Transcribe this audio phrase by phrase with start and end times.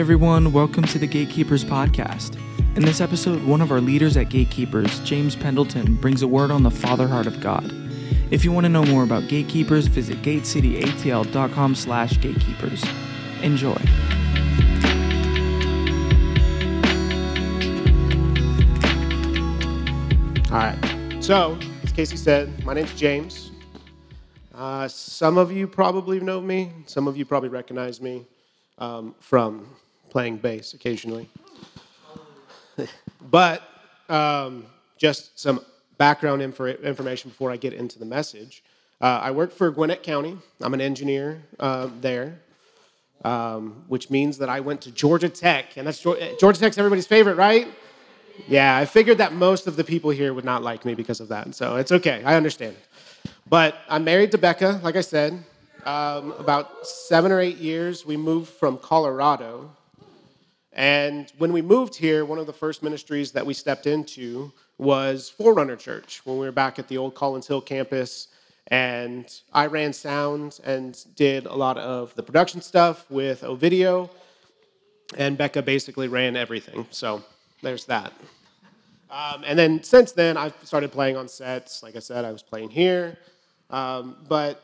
[0.00, 2.36] Everyone, welcome to the Gatekeepers podcast.
[2.74, 6.62] In this episode, one of our leaders at Gatekeepers, James Pendalton, brings a word on
[6.62, 7.70] the Father heart of God.
[8.30, 12.82] If you want to know more about Gatekeepers, visit gatecityatl.com slash gatekeepers.
[13.42, 13.76] Enjoy.
[20.50, 21.18] All right.
[21.20, 23.50] So, as Casey said, my name's James.
[24.54, 26.72] Uh, some of you probably know me.
[26.86, 28.26] Some of you probably recognize me
[28.78, 29.66] um, from
[30.10, 31.28] playing bass occasionally.
[33.30, 33.62] but
[34.08, 35.64] um, just some
[35.98, 38.62] background infor- information before I get into the message.
[39.00, 40.36] Uh, I work for Gwinnett County.
[40.60, 42.40] I'm an engineer uh, there,
[43.24, 47.36] um, which means that I went to Georgia Tech, and that's Georgia Tech's everybody's favorite,
[47.36, 47.68] right?
[48.48, 51.28] Yeah, I figured that most of the people here would not like me because of
[51.28, 52.22] that, so it's okay.
[52.24, 52.76] I understand.
[53.48, 55.44] But I'm married to Becca, like I said.
[55.84, 59.70] Um, about seven or eight years, we moved from Colorado.
[60.72, 65.28] And when we moved here, one of the first ministries that we stepped into was
[65.28, 68.28] Forerunner Church when we were back at the old Collins Hill campus.
[68.68, 74.10] And I ran sound and did a lot of the production stuff with Ovidio.
[75.18, 76.86] And Becca basically ran everything.
[76.90, 77.24] So
[77.62, 78.12] there's that.
[79.10, 81.82] Um, and then since then, I've started playing on sets.
[81.82, 83.18] Like I said, I was playing here.
[83.70, 84.62] Um, but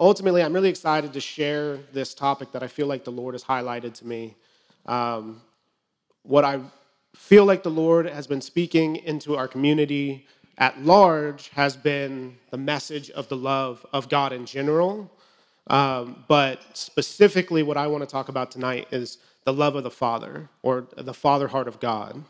[0.00, 3.44] ultimately, I'm really excited to share this topic that I feel like the Lord has
[3.44, 4.34] highlighted to me.
[4.86, 5.42] Um,
[6.22, 6.60] what I
[7.14, 10.26] feel like the Lord has been speaking into our community
[10.58, 15.10] at large has been the message of the love of God in general.
[15.68, 19.90] Um, but specifically, what I want to talk about tonight is the love of the
[19.90, 22.22] Father or the Father heart of God.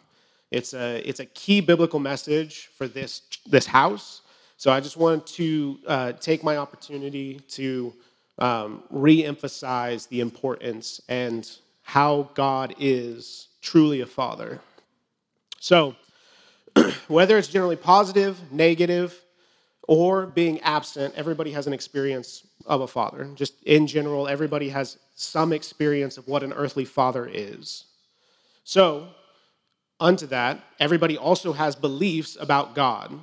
[0.51, 4.21] It's a, it's a key biblical message for this, this house.
[4.57, 7.93] So I just wanted to uh, take my opportunity to
[8.39, 11.51] um, re emphasize the importance and
[11.93, 14.61] how God is truly a father.
[15.61, 15.95] So,
[17.07, 19.21] whether it's generally positive, negative,
[19.87, 23.29] or being absent, everybody has an experience of a father.
[23.35, 27.85] Just in general, everybody has some experience of what an earthly father is.
[28.65, 29.09] So,
[30.01, 33.21] unto that, everybody also has beliefs about God.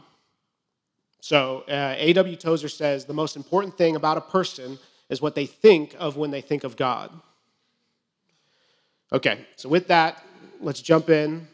[1.21, 2.35] So, uh, A.W.
[2.35, 4.77] Tozer says the most important thing about a person
[5.09, 7.19] is what they think of when they think of God.
[9.11, 10.23] Okay, so with that,
[10.61, 11.47] let's jump in.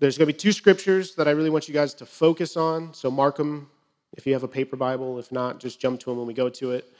[0.00, 2.92] There's going to be two scriptures that I really want you guys to focus on.
[2.94, 3.70] So, mark them
[4.16, 5.20] if you have a paper Bible.
[5.20, 6.92] If not, just jump to them when we go to it.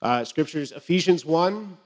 [0.00, 1.76] Uh, scriptures Ephesians 1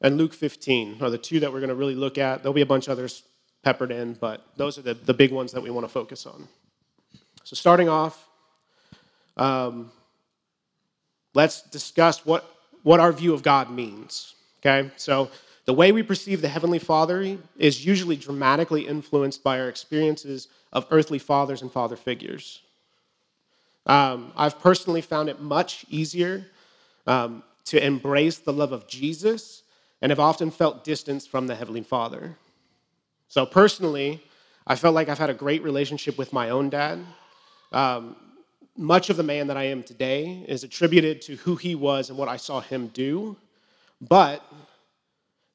[0.00, 2.42] and Luke 15 are the two that we're going to really look at.
[2.42, 3.22] There'll be a bunch others
[3.62, 6.48] peppered in, but those are the, the big ones that we want to focus on.
[7.44, 8.26] So, starting off,
[9.36, 9.90] um,
[11.34, 12.50] let's discuss what,
[12.84, 14.34] what our view of God means.
[14.60, 14.90] Okay?
[14.96, 15.30] So,
[15.66, 20.86] the way we perceive the Heavenly Father is usually dramatically influenced by our experiences of
[20.90, 22.62] earthly fathers and father figures.
[23.84, 26.46] Um, I've personally found it much easier
[27.06, 29.62] um, to embrace the love of Jesus
[30.00, 32.36] and have often felt distance from the Heavenly Father.
[33.28, 34.22] So, personally,
[34.68, 37.04] I felt like I've had a great relationship with my own dad.
[37.72, 38.14] Um,
[38.76, 42.18] much of the man that I am today is attributed to who he was and
[42.18, 43.36] what I saw him do.
[44.00, 44.44] But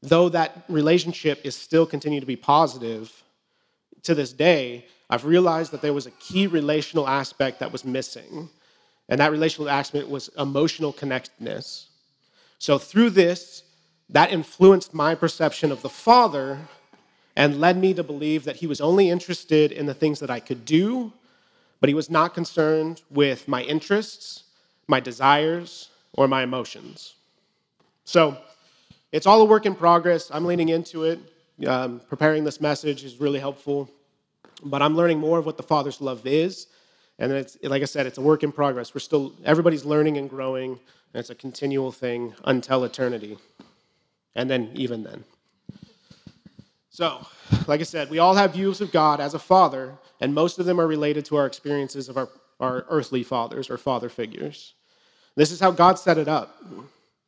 [0.01, 3.23] though that relationship is still continuing to be positive
[4.03, 8.49] to this day, I've realized that there was a key relational aspect that was missing.
[9.09, 11.87] And that relational aspect was emotional connectedness.
[12.59, 13.63] So through this,
[14.09, 16.59] that influenced my perception of the Father
[17.35, 20.39] and led me to believe that he was only interested in the things that I
[20.39, 21.13] could do
[21.81, 24.43] but he was not concerned with my interests,
[24.87, 27.15] my desires, or my emotions.
[28.05, 28.37] So
[29.11, 30.29] it's all a work in progress.
[30.31, 31.19] I'm leaning into it.
[31.67, 33.89] Um, preparing this message is really helpful,
[34.63, 36.67] but I'm learning more of what the Father's love is.
[37.19, 38.95] And it's, like I said, it's a work in progress.
[38.95, 43.37] We're still, everybody's learning and growing, and it's a continual thing until eternity.
[44.33, 45.23] And then, even then.
[46.89, 47.27] So,
[47.67, 50.65] like I said, we all have views of God as a father, and most of
[50.65, 52.29] them are related to our experiences of our,
[52.59, 54.73] our earthly fathers or father figures.
[55.35, 56.61] This is how God set it up.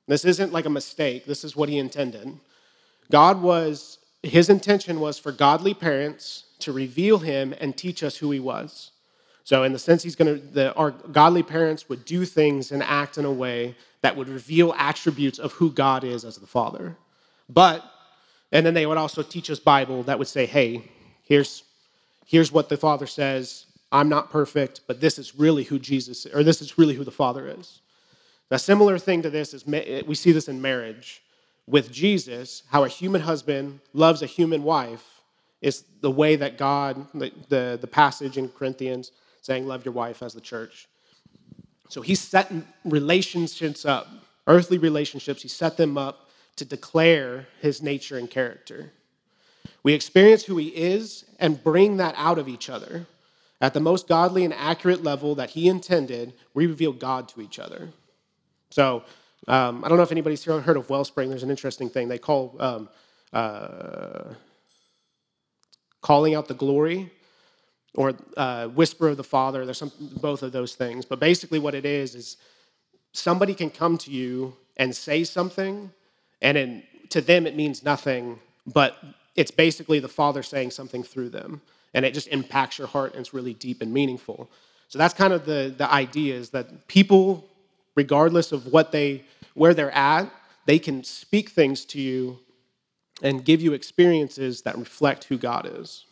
[0.07, 2.37] This isn't like a mistake, this is what He intended.
[3.11, 8.31] God was, His intention was for godly parents to reveal Him and teach us who
[8.31, 8.91] He was.
[9.43, 13.17] So, in the sense, He's going to, our godly parents would do things and act
[13.17, 16.97] in a way that would reveal attributes of who God is as the Father.
[17.49, 17.83] But
[18.53, 20.83] and then they would also teach us Bible that would say, hey,
[21.23, 21.63] here's,
[22.25, 23.65] here's what the Father says.
[23.91, 27.11] I'm not perfect, but this is really who Jesus, or this is really who the
[27.11, 27.81] Father is.
[28.53, 31.23] A similar thing to this is eh, we see this in marriage.
[31.65, 35.21] with Jesus, how a human husband loves a human wife
[35.61, 39.11] is the way that God, the, the, the passage in Corinthians
[39.41, 40.87] saying, Love your wife as the church.
[41.89, 44.07] So he's setting relationships up,
[44.45, 48.91] earthly relationships, he set them up to declare his nature and character.
[49.81, 53.07] We experience who he is and bring that out of each other.
[53.59, 57.57] At the most godly and accurate level that he intended, we reveal God to each
[57.57, 57.89] other.
[58.73, 59.03] So,
[59.47, 61.29] um, I don't know if anybody's heard of Wellspring.
[61.29, 62.07] There's an interesting thing.
[62.07, 62.89] They call um,
[63.31, 64.33] uh,
[66.01, 67.11] calling out the glory
[67.93, 69.63] or uh, whisper of the Father.
[69.63, 71.05] There's some, both of those things.
[71.05, 72.37] But basically, what it is is
[73.11, 75.91] somebody can come to you and say something,
[76.41, 78.97] and in, to them it means nothing, but
[79.35, 81.61] it's basically the Father saying something through them.
[81.93, 84.49] And it just impacts your heart, and it's really deep and meaningful.
[84.87, 87.47] So that's kind of the, the idea is that people,
[87.95, 89.23] regardless of what they,
[89.53, 90.31] where they're at,
[90.65, 92.39] they can speak things to you
[93.21, 96.05] and give you experiences that reflect who God is.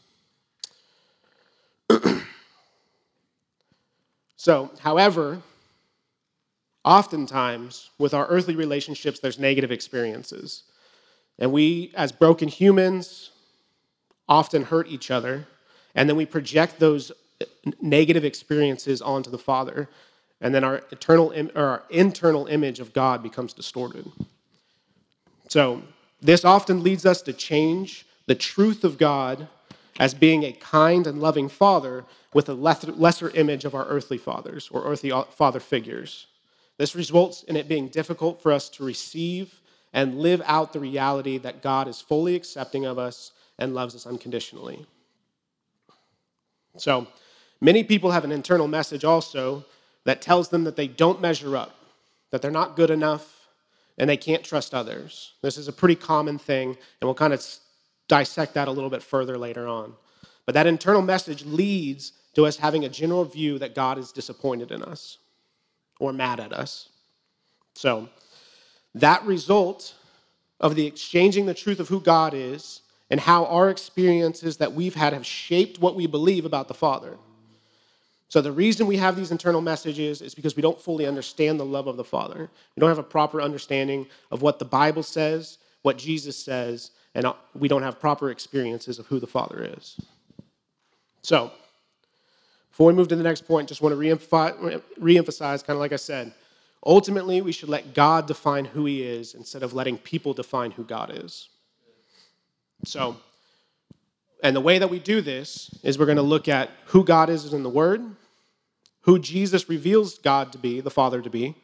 [4.36, 5.42] so, however,
[6.84, 10.64] oftentimes with our earthly relationships, there's negative experiences.
[11.40, 13.32] And we, as broken humans,
[14.28, 15.48] often hurt each other.
[15.96, 17.12] And then we project those
[17.82, 19.90] negative experiences onto the Father.
[20.42, 24.12] And then our, eternal, or our internal image of God becomes distorted.
[25.48, 25.84] So,
[26.22, 29.48] this often leads us to change the truth of God
[30.00, 34.70] as being a kind and loving father with a lesser image of our earthly fathers
[34.72, 36.28] or earthly uh, father figures.
[36.78, 39.60] This results in it being difficult for us to receive
[39.94, 44.08] and live out the reality that God is fully accepting of us and loves us
[44.08, 44.86] unconditionally.
[46.78, 47.08] So,
[47.60, 49.66] many people have an internal message also
[50.06, 51.76] that tells them that they don't measure up,
[52.32, 53.48] that they're not good enough,
[53.98, 55.34] and they can't trust others.
[55.42, 57.46] This is a pretty common thing, and we'll kind of
[58.08, 59.94] dissect that a little bit further later on.
[60.46, 64.72] But that internal message leads to us having a general view that God is disappointed
[64.72, 65.18] in us
[66.00, 66.90] or mad at us.
[67.74, 68.10] So,
[68.96, 69.94] that result
[70.60, 74.96] of the exchanging the truth of who God is and how our experiences that we've
[74.96, 77.18] had have shaped what we believe about the Father.
[78.32, 81.66] So, the reason we have these internal messages is because we don't fully understand the
[81.66, 82.50] love of the Father.
[82.78, 87.26] We don't have a proper understanding of what the Bible says, what Jesus says, and
[87.26, 90.00] uh, we don't have proper experiences of who the Father is.
[91.24, 91.52] So,
[92.70, 95.98] before we move to the next point, just want to reemphasize, kind of like I
[95.98, 96.32] said,
[96.86, 100.86] ultimately, we should let God define who He is instead of letting people define who
[100.86, 101.50] God is.
[102.86, 103.18] So,
[104.42, 107.30] and the way that we do this is we're going to look at who God
[107.30, 108.02] is in the Word,
[109.02, 111.56] who Jesus reveals God to be, the Father to be.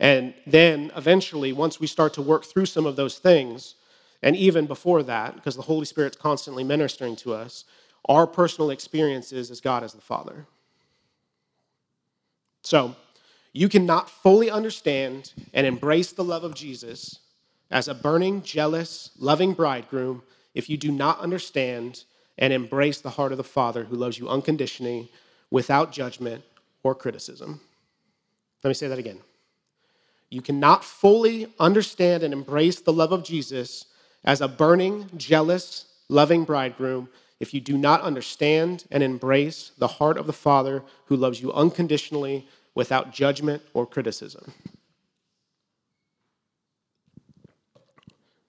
[0.00, 3.76] And then eventually, once we start to work through some of those things,
[4.22, 7.64] and even before that, because the Holy Spirit's constantly ministering to us,
[8.06, 10.46] our personal experiences as God as the Father.
[12.62, 12.96] So,
[13.52, 17.18] you cannot fully understand and embrace the love of Jesus
[17.70, 20.22] as a burning, jealous, loving bridegroom
[20.54, 22.04] if you do not understand
[22.38, 25.10] and embrace the heart of the Father who loves you unconditionally,
[25.50, 26.42] without judgment,
[26.82, 27.60] or criticism.
[28.62, 29.18] Let me say that again.
[30.30, 33.86] You cannot fully understand and embrace the love of Jesus
[34.24, 37.08] as a burning, jealous, loving bridegroom
[37.40, 41.52] if you do not understand and embrace the heart of the Father who loves you
[41.52, 44.52] unconditionally without judgment or criticism.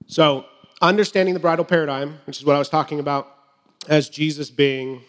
[0.06, 0.46] So,
[0.80, 3.36] understanding the bridal paradigm, which is what I was talking about
[3.90, 5.02] as Jesus being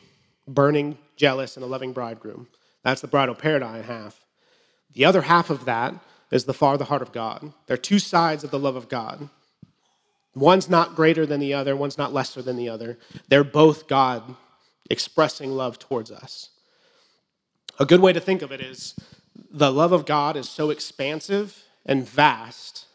[0.48, 2.48] burning, jealous, and a loving bridegroom.
[2.84, 4.20] That's the bridal paradigm half.
[4.92, 5.94] The other half of that
[6.30, 7.52] is the far the heart of God.
[7.66, 9.28] There are two sides of the love of God.
[10.34, 12.98] One's not greater than the other, one's not lesser than the other.
[13.28, 14.36] They're both God
[14.90, 16.50] expressing love towards us.
[17.78, 18.94] A good way to think of it is
[19.50, 22.86] the love of God is so expansive and vast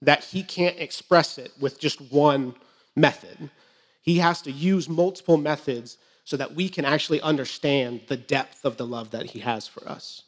[0.00, 2.54] that he can't express it with just one
[2.94, 3.50] method.
[4.02, 8.76] He has to use multiple methods so that we can actually understand the depth of
[8.76, 10.22] the love that He has for us.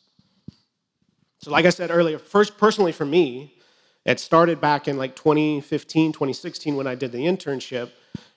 [1.40, 3.54] So, like I said earlier, first, personally for me,
[4.04, 7.90] it started back in like 2015, 2016 when I did the internship.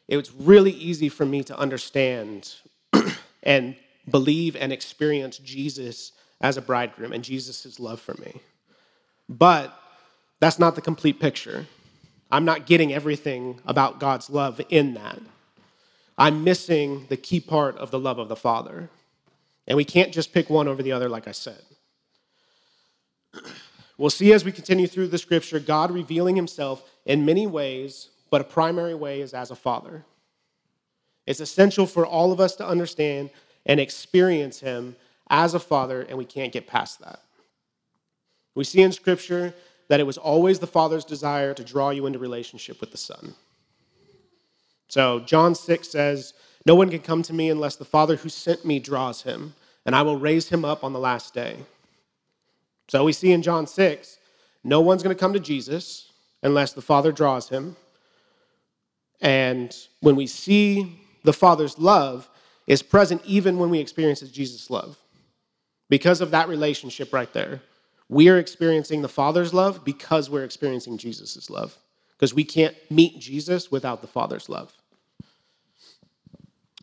[0.07, 2.55] It was really easy for me to understand
[3.43, 3.75] and
[4.09, 8.41] believe and experience Jesus as a bridegroom and Jesus' love for me.
[9.27, 9.77] But
[10.39, 11.67] that's not the complete picture.
[12.31, 15.19] I'm not getting everything about God's love in that.
[16.19, 18.89] I'm missing the key part of the love of the Father.
[19.65, 21.61] And we can't just pick one over the other, like I said.
[23.97, 28.41] we'll see as we continue through the scripture God revealing himself in many ways, but
[28.41, 30.03] a primary way is as a father.
[31.25, 33.29] It's essential for all of us to understand
[33.65, 34.97] and experience him
[35.29, 37.21] as a father, and we can't get past that.
[38.55, 39.53] We see in scripture
[39.87, 43.35] that it was always the father's desire to draw you into relationship with the son.
[44.89, 46.33] So, John 6 says,
[46.65, 49.53] No one can come to me unless the Father who sent me draws him,
[49.85, 51.57] and I will raise him up on the last day.
[52.89, 54.17] So, we see in John 6,
[54.63, 56.11] no one's going to come to Jesus
[56.43, 57.75] unless the Father draws him.
[59.21, 62.29] And when we see the Father's love
[62.67, 64.97] is present even when we experience Jesus' love.
[65.89, 67.61] Because of that relationship right there,
[68.07, 71.77] we are experiencing the Father's love because we're experiencing Jesus' love.
[72.15, 74.73] Because we can't meet Jesus without the Father's love.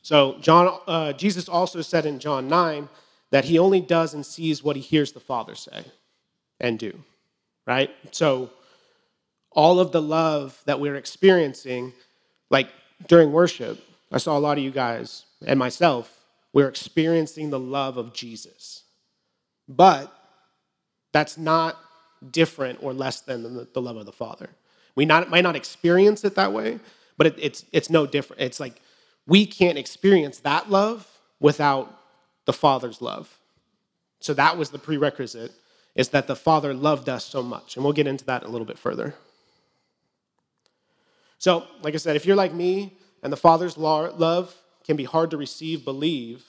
[0.06, 2.88] So John, uh, Jesus also said in John 9
[3.32, 5.84] that he only does and sees what he hears the Father say
[6.60, 7.02] and do,
[7.66, 7.90] right?
[8.12, 8.50] So
[9.50, 11.92] all of the love that we're experiencing,
[12.50, 12.68] like
[13.08, 17.96] during worship, I saw a lot of you guys and myself, we're experiencing the love
[17.96, 18.84] of Jesus.
[19.68, 20.16] But
[21.10, 21.80] that's not
[22.30, 24.50] different or less than the, love of the Father.
[24.94, 26.78] We not, might not experience it that way,
[27.18, 28.42] but it, it's, it's no different.
[28.42, 28.80] It's like
[29.26, 31.06] we can't experience that love
[31.40, 32.00] without
[32.44, 33.38] the Father's love.
[34.20, 35.52] So that was the prerequisite,
[35.94, 37.76] is that the Father loved us so much.
[37.76, 39.14] And we'll get into that a little bit further.
[41.38, 44.54] So, like I said, if you're like me and the Father's love
[44.84, 46.44] can be hard to receive, believe,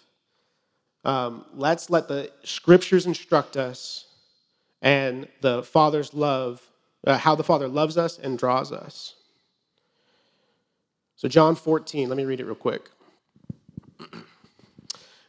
[1.03, 4.05] um, let's let the scriptures instruct us
[4.81, 6.61] and the Father's love,
[7.05, 9.15] uh, how the Father loves us and draws us.
[11.17, 12.91] So, John 14, let me read it real quick.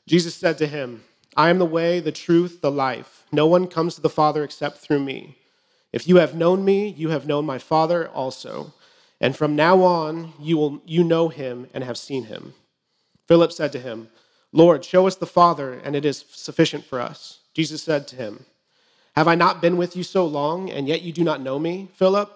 [0.07, 1.03] Jesus said to him,
[1.35, 3.25] I am the way, the truth, the life.
[3.33, 5.39] No one comes to the Father except through me.
[5.91, 8.75] If you have known me, you have known my Father also.
[9.19, 12.53] And from now on, you, will, you know him and have seen him.
[13.27, 14.09] Philip said to him,
[14.53, 17.41] Lord, show us the Father, and it is sufficient for us.
[17.55, 18.45] Jesus said to him,
[19.17, 21.89] Have I not been with you so long, and yet you do not know me,
[21.95, 22.33] Philip?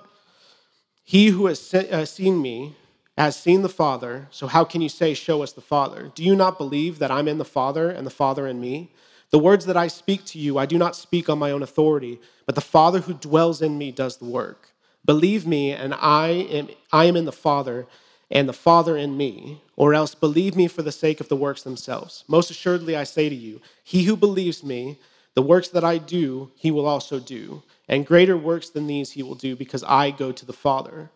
[1.05, 2.77] He who has uh, seen me
[3.19, 6.11] has seen the Father, so how can you say, Show us the Father?
[6.15, 8.91] Do you not believe that I'm in the Father and the Father in me?
[9.31, 12.21] The words that I speak to you, I do not speak on my own authority,
[12.47, 14.71] but the Father who dwells in me does the work.
[15.05, 17.87] Believe me, and I am, I am in the Father,
[18.31, 21.63] and the Father in me, or else believe me for the sake of the works
[21.63, 22.25] themselves.
[22.29, 24.99] Most assuredly, I say to you, he who believes me,
[25.35, 29.23] the works that I do, he will also do, and greater works than these he
[29.23, 31.11] will do, because I go to the Father.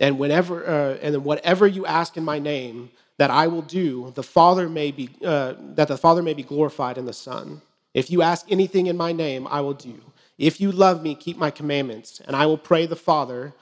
[0.00, 4.22] And whenever uh, and whatever you ask in my name that I will do, the
[4.22, 7.60] Father may be uh, that the Father may be glorified in the Son.
[7.92, 10.00] If you ask anything in my name, I will do.
[10.38, 13.52] If you love me, keep my commandments, and I will pray the Father,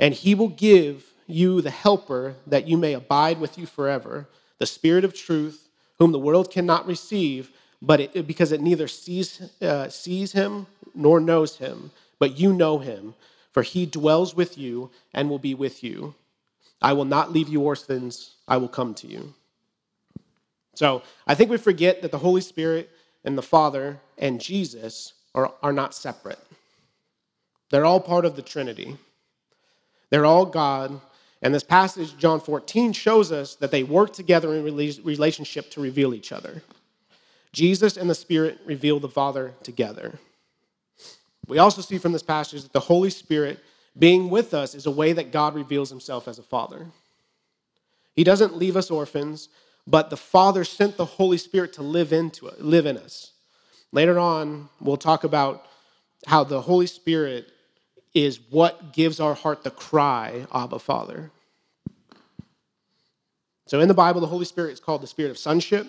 [0.00, 4.66] and he will give you the helper that you may abide with you forever, the
[4.66, 5.68] Spirit of truth,
[5.98, 7.50] whom the world cannot receive,
[7.82, 12.78] but it, because it neither sees, uh, sees him nor knows him, but you know
[12.78, 13.14] him
[13.52, 16.14] for he dwells with you and will be with you.
[16.80, 19.34] I will not leave you orphans, I will come to you.
[20.74, 22.90] So I think we forget that the Holy Spirit
[23.24, 26.38] and the Father and Jesus are, are not separate.
[27.70, 28.96] They're all part of the Trinity.
[30.10, 31.00] They're all God.
[31.40, 36.14] And this passage, John 14, shows us that they work together in relationship to reveal
[36.14, 36.62] each other.
[37.52, 40.18] Jesus and the Spirit reveal the Father together.
[41.46, 43.58] We also see from this passage that the Holy Spirit
[43.98, 46.86] being with us is a way that God reveals himself as a father.
[48.14, 49.48] He doesn't leave us orphans,
[49.86, 53.32] but the Father sent the Holy Spirit to live into it, live in us.
[53.90, 55.66] Later on, we'll talk about
[56.26, 57.50] how the Holy Spirit
[58.14, 61.30] is what gives our heart the cry, Abba, Father.
[63.66, 65.86] So in the Bible, the Holy Spirit is called the Spirit of sonship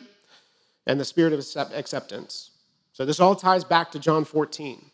[0.88, 2.52] and the Spirit of acceptance.
[2.94, 4.92] So this all ties back to John 14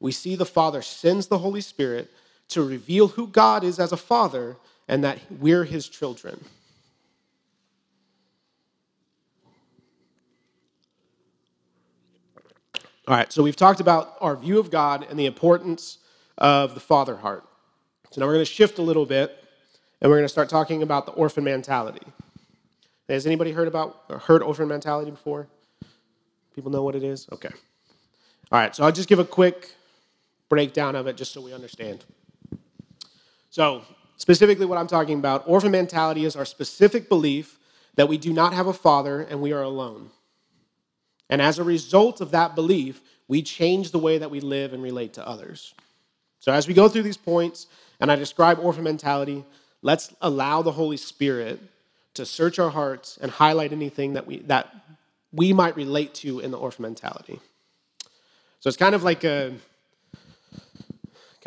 [0.00, 2.10] we see the Father sends the Holy Spirit
[2.48, 6.44] to reveal who God is as a father and that we're his children.
[13.06, 15.98] All right, so we've talked about our view of God and the importance
[16.36, 17.44] of the father heart.
[18.10, 19.42] So now we're going to shift a little bit
[20.00, 22.06] and we're going to start talking about the orphan mentality.
[23.08, 25.48] Has anybody heard about heard orphan mentality before?
[26.54, 27.26] People know what it is?
[27.32, 27.50] Okay.
[28.52, 29.74] All right, so I'll just give a quick
[30.48, 32.04] breakdown of it just so we understand.
[33.50, 33.82] So,
[34.16, 37.58] specifically, what I'm talking about orphan mentality is our specific belief
[37.96, 40.10] that we do not have a father and we are alone.
[41.30, 44.82] And as a result of that belief, we change the way that we live and
[44.82, 45.74] relate to others.
[46.40, 47.66] So, as we go through these points
[48.00, 49.44] and I describe orphan mentality,
[49.82, 51.60] let's allow the Holy Spirit
[52.14, 54.74] to search our hearts and highlight anything that we, that
[55.32, 57.40] we might relate to in the orphan mentality.
[58.60, 59.54] So, it's kind of like a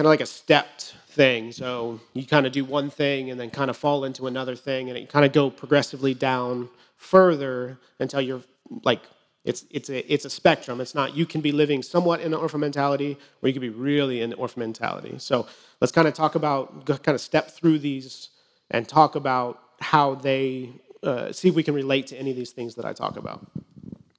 [0.01, 1.51] kind of like a stepped thing.
[1.51, 4.89] So you kind of do one thing and then kind of fall into another thing,
[4.89, 8.41] and it kind of go progressively down further until you're
[8.83, 9.03] like
[9.45, 10.81] it's it's a it's a spectrum.
[10.81, 13.69] It's not you can be living somewhat in the orphan mentality, or you can be
[13.69, 15.19] really in the orphan mentality.
[15.19, 15.45] So
[15.79, 18.29] let's kind of talk about kind of step through these
[18.71, 20.71] and talk about how they
[21.03, 23.45] uh, see if we can relate to any of these things that I talk about.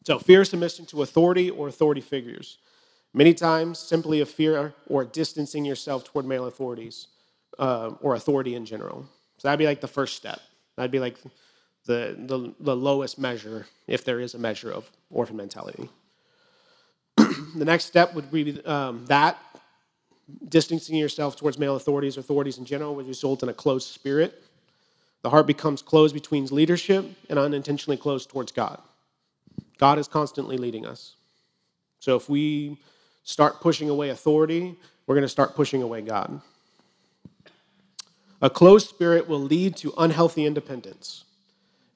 [0.06, 2.58] So fear submission to authority or authority figures.
[3.14, 7.08] Many times, simply a fear or distancing yourself toward male authorities
[7.58, 9.06] uh, or authority in general.
[9.36, 10.40] So that'd be like the first step.
[10.76, 11.18] That'd be like
[11.84, 15.90] the, the, the lowest measure, if there is a measure of orphan mentality.
[17.16, 19.38] the next step would be um, that
[20.48, 24.42] distancing yourself towards male authorities or authorities in general would result in a closed spirit.
[25.22, 28.80] The heart becomes closed between leadership and unintentionally closed towards God.
[29.78, 31.16] God is constantly leading us.
[31.98, 32.78] So if we
[33.24, 34.76] start pushing away authority,
[35.06, 36.40] we're going to start pushing away God.
[38.40, 41.24] A closed spirit will lead to unhealthy independence.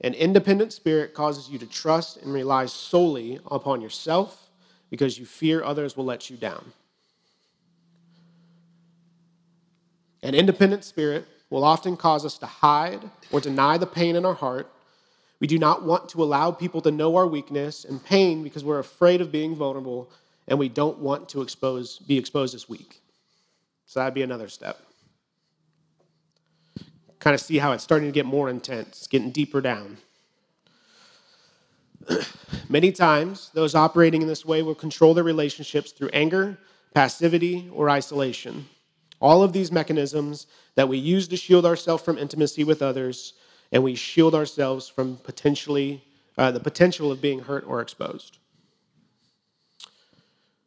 [0.00, 4.48] An independent spirit causes you to trust and rely solely upon yourself
[4.90, 6.72] because you fear others will let you down.
[10.22, 14.34] An independent spirit will often cause us to hide or deny the pain in our
[14.34, 14.70] heart.
[15.40, 18.78] We do not want to allow people to know our weakness and pain because we're
[18.78, 20.10] afraid of being vulnerable
[20.48, 23.00] and we don't want to expose, be exposed as weak.
[23.86, 24.80] So that'd be another step.
[27.18, 29.98] Kind of see how it's starting to get more intense, getting deeper down.
[32.68, 36.58] Many times, those operating in this way will control their relationships through anger,
[36.94, 38.66] passivity, or isolation.
[39.20, 43.34] All of these mechanisms that we use to shield ourselves from intimacy with others,
[43.72, 46.04] and we shield ourselves from potentially
[46.38, 48.38] uh, the potential of being hurt or exposed.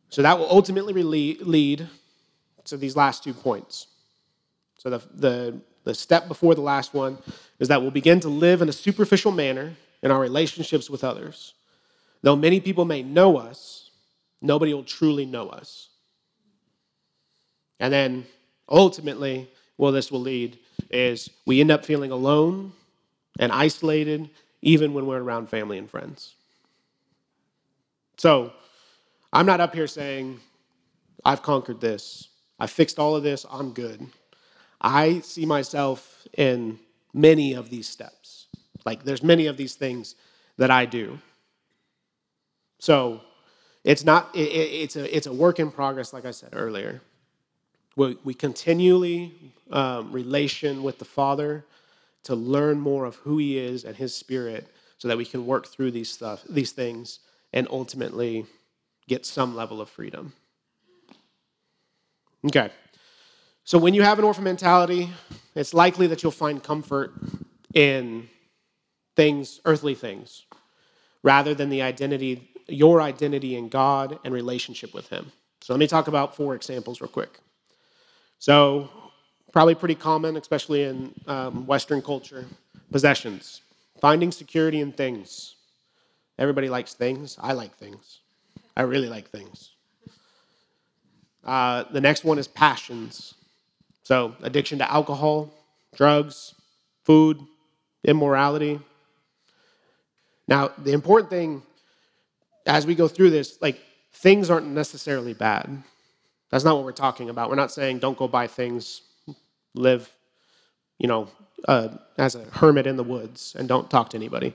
[0.10, 1.88] So that will ultimately lead
[2.66, 3.88] to these last two points.
[4.78, 7.18] So the, the, the step before the last one
[7.60, 11.54] is that we'll begin to live in a superficial manner in our relationships with others.
[12.22, 13.92] Though many people may know us,
[14.42, 15.90] nobody will truly know us.
[17.80, 18.26] And then
[18.68, 22.74] ultimately, where this will lead is we end up feeling alone
[23.40, 24.30] and isolated
[24.62, 26.36] even when we're around family and friends.
[28.18, 28.52] So,
[29.32, 30.40] I'm not up here saying,
[31.24, 34.08] I've conquered this, I fixed all of this, I'm good.
[34.82, 36.80] I see myself in
[37.14, 38.48] many of these steps.
[38.86, 40.16] Like, there's many of these things
[40.58, 41.20] that I do.
[42.80, 43.22] So,
[43.84, 47.02] it's not, it, it's, a, it's a work in progress, like I said earlier.
[47.96, 49.34] We, we continually
[49.72, 51.66] um, relation with the Father
[52.24, 55.68] to learn more of who He is and His Spirit so that we can work
[55.68, 57.20] through these stuff, these things,
[57.54, 58.46] and ultimately
[59.10, 60.34] get some level of freedom.
[62.46, 62.70] Okay.
[63.66, 65.10] So when you have an orphan mentality,
[65.56, 67.14] it's likely that you'll find comfort
[67.74, 68.30] in
[69.16, 70.46] things, earthly things,
[71.24, 75.32] rather than the identity, your identity in God and relationship with Him.
[75.62, 77.40] So let me talk about four examples real quick.
[78.40, 78.90] So,
[79.52, 82.46] probably pretty common, especially in um, Western culture
[82.92, 83.62] possessions,
[84.00, 85.56] finding security in things.
[86.38, 87.38] Everybody likes things.
[87.42, 88.22] I like things.
[88.80, 89.72] I really like things.
[91.44, 93.34] Uh, the next one is passions.
[94.04, 95.54] So, addiction to alcohol,
[95.94, 96.56] drugs,
[97.04, 97.42] food,
[98.06, 98.80] immorality.
[100.48, 101.62] Now, the important thing
[102.66, 103.82] as we go through this, like,
[104.14, 105.84] things aren't necessarily bad.
[106.50, 107.50] That's not what we're talking about.
[107.50, 109.02] We're not saying don't go buy things,
[109.76, 110.10] live,
[111.00, 111.28] you know,
[111.68, 114.54] uh, as a hermit in the woods and don't talk to anybody.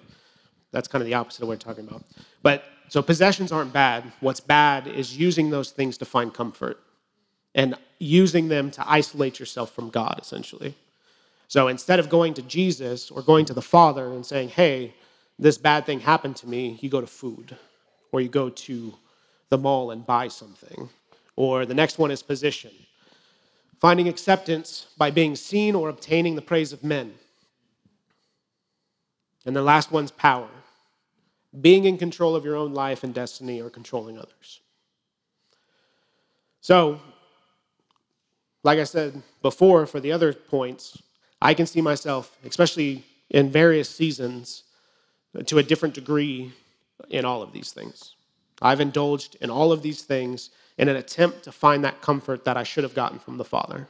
[0.72, 2.04] That's kind of the opposite of what we're talking about.
[2.42, 4.04] But so possessions aren't bad.
[4.20, 6.80] What's bad is using those things to find comfort
[7.54, 10.74] and using them to isolate yourself from God, essentially.
[11.48, 14.94] So instead of going to Jesus or going to the Father and saying, hey,
[15.38, 17.56] this bad thing happened to me, you go to food
[18.12, 18.94] or you go to
[19.50, 20.88] the mall and buy something.
[21.36, 22.70] Or the next one is position.
[23.80, 27.14] Finding acceptance by being seen or obtaining the praise of men.
[29.44, 30.48] And the last one's power
[31.60, 34.60] being in control of your own life and destiny or controlling others.
[36.60, 37.00] So,
[38.62, 41.02] like I said before, for the other points,
[41.40, 44.64] I can see myself, especially in various seasons,
[45.46, 46.52] to a different degree
[47.10, 48.14] in all of these things.
[48.62, 52.56] I've indulged in all of these things in an attempt to find that comfort that
[52.56, 53.88] I should have gotten from the Father.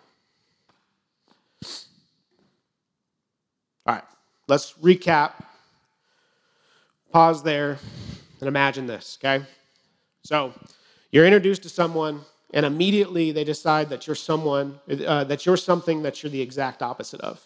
[3.87, 4.05] All right,
[4.49, 5.33] let's recap.
[7.15, 7.79] Pause there
[8.41, 9.45] and imagine this, okay?
[10.25, 10.53] So,
[11.13, 12.23] you're introduced to someone,
[12.53, 16.83] and immediately they decide that you're someone, uh, that you're something that you're the exact
[16.83, 17.41] opposite of.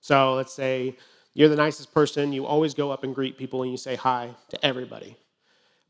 [0.00, 0.96] So, let's say
[1.34, 4.30] you're the nicest person, you always go up and greet people and you say hi
[4.48, 5.18] to everybody.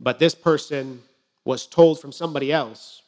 [0.00, 1.04] But this person
[1.44, 3.02] was told from somebody else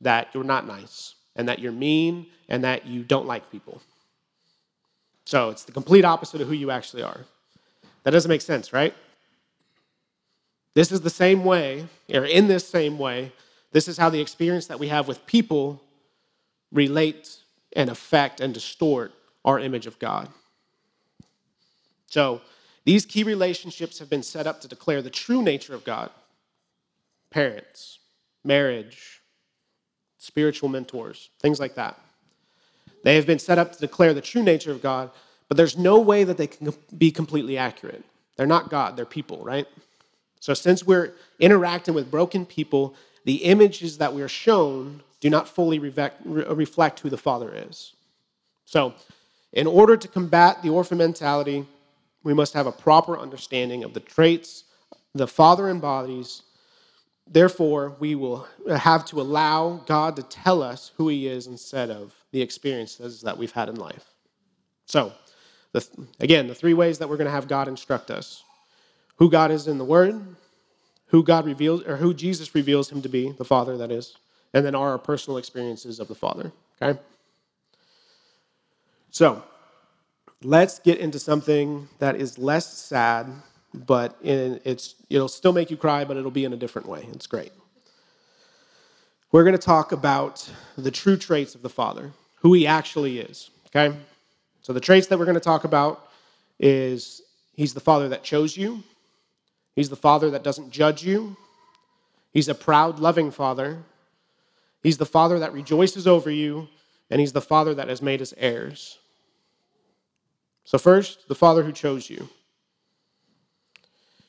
[0.00, 3.82] that you're not nice and that you're mean and that you don't like people.
[5.26, 7.26] So it's the complete opposite of who you actually are.
[8.04, 8.94] That doesn't make sense, right?
[10.74, 13.32] This is the same way, or in this same way,
[13.72, 15.82] this is how the experience that we have with people
[16.72, 17.38] relate
[17.74, 19.12] and affect and distort
[19.44, 20.28] our image of God.
[22.06, 22.40] So,
[22.84, 26.10] these key relationships have been set up to declare the true nature of God
[27.30, 27.98] parents,
[28.44, 29.20] marriage,
[30.18, 31.98] spiritual mentors, things like that.
[33.02, 35.10] They have been set up to declare the true nature of God,
[35.48, 38.04] but there's no way that they can be completely accurate.
[38.36, 39.66] They're not God, they're people, right?
[40.44, 45.48] So, since we're interacting with broken people, the images that we are shown do not
[45.48, 47.94] fully reflect who the Father is.
[48.66, 48.92] So,
[49.54, 51.64] in order to combat the orphan mentality,
[52.24, 54.64] we must have a proper understanding of the traits
[55.14, 56.42] the Father embodies
[57.26, 62.12] Therefore, we will have to allow God to tell us who He is instead of
[62.32, 64.12] the experiences that we've had in life.
[64.84, 65.10] So,
[65.72, 65.88] the,
[66.20, 68.44] again, the three ways that we're going to have God instruct us
[69.16, 70.20] who God is in the Word,
[71.06, 74.16] who God reveals, or who Jesus reveals Him to be, the Father, that is,
[74.52, 76.52] and then our personal experiences of the Father.
[76.80, 76.98] Okay?
[79.10, 79.42] So,
[80.42, 83.26] let's get into something that is less sad
[83.74, 87.06] but in, it's, it'll still make you cry, but it'll be in a different way.
[87.12, 87.52] It's great.
[89.32, 90.48] We're going to talk about
[90.78, 93.96] the true traits of the Father, who he actually is, okay?
[94.62, 96.08] So the traits that we're going to talk about
[96.60, 97.20] is
[97.54, 98.82] he's the Father that chose you,
[99.74, 101.36] he's the Father that doesn't judge you,
[102.32, 103.82] he's a proud, loving Father,
[104.82, 106.68] he's the Father that rejoices over you,
[107.10, 108.98] and he's the Father that has made us heirs.
[110.64, 112.28] So, first, the Father who chose you.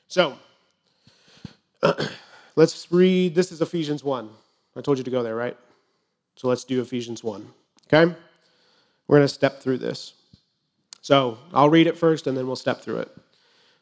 [0.08, 0.38] So,
[2.56, 3.36] let's read.
[3.36, 4.30] This is Ephesians 1.
[4.76, 5.58] I told you to go there, right?
[6.36, 7.48] So let's do Ephesians 1.
[7.88, 8.14] Okay?
[9.08, 10.14] We're going to step through this.
[11.02, 13.18] So I'll read it first and then we'll step through it.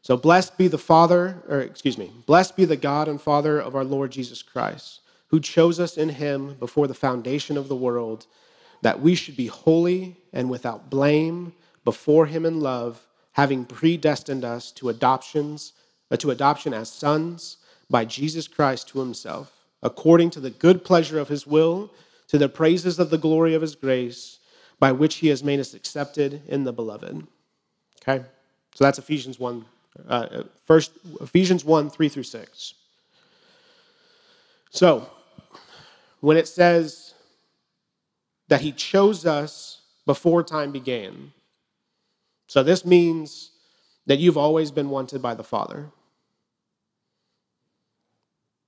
[0.03, 3.73] So blessed be the Father, or excuse me, blessed be the God and Father of
[3.73, 8.27] our Lord Jesus Christ, who chose us in him before the foundation of the world,
[8.81, 11.53] that we should be holy and without blame
[11.85, 15.71] before him in love, having predestined us to adoptions
[16.11, 17.57] uh, to adoption as sons
[17.89, 21.91] by Jesus Christ to himself, according to the good pleasure of his will,
[22.27, 24.39] to the praises of the glory of his grace,
[24.79, 27.25] by which he has made us accepted in the beloved.
[28.01, 28.25] Okay?
[28.75, 29.65] So that's Ephesians 1,
[30.07, 32.73] uh, first, Ephesians 1, 3 through 6.
[34.69, 35.09] So,
[36.19, 37.13] when it says
[38.47, 41.31] that he chose us before time began,
[42.47, 43.51] so this means
[44.05, 45.89] that you've always been wanted by the Father.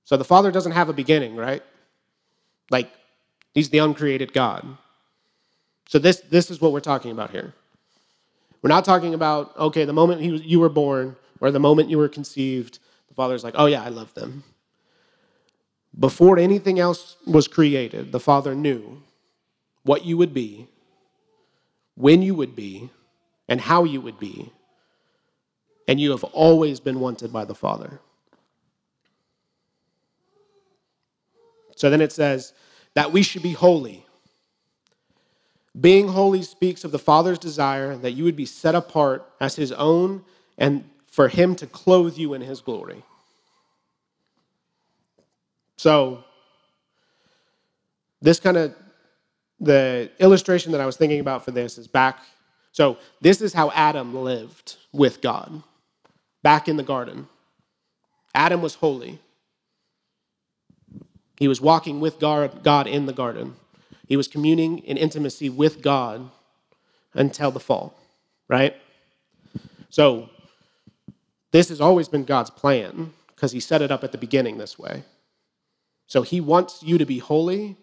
[0.04, 1.62] So the Father doesn't have a beginning, right?
[2.70, 2.90] Like,
[3.56, 4.76] He's the uncreated God.
[5.88, 7.54] So this, this is what we're talking about here.
[8.66, 11.98] We're not talking about, okay, the moment he, you were born or the moment you
[11.98, 14.42] were conceived, the Father's like, oh yeah, I love them.
[15.96, 19.04] Before anything else was created, the Father knew
[19.84, 20.66] what you would be,
[21.94, 22.90] when you would be,
[23.48, 24.50] and how you would be.
[25.86, 28.00] And you have always been wanted by the Father.
[31.76, 32.52] So then it says
[32.94, 34.05] that we should be holy.
[35.78, 39.72] Being holy speaks of the Father's desire that you would be set apart as His
[39.72, 40.24] own
[40.56, 43.02] and for Him to clothe you in His glory.
[45.76, 46.24] So,
[48.22, 48.74] this kind of
[49.60, 52.20] the illustration that I was thinking about for this is back.
[52.72, 55.62] So, this is how Adam lived with God
[56.42, 57.28] back in the garden.
[58.34, 59.18] Adam was holy.
[61.38, 63.56] He was walking with God in the garden.
[64.06, 66.30] He was communing in intimacy with God
[67.14, 67.98] until the fall,
[68.48, 68.76] right?
[69.90, 70.28] So,
[71.50, 74.78] this has always been God's plan because He set it up at the beginning this
[74.78, 75.02] way.
[76.06, 77.76] So, He wants you to be holy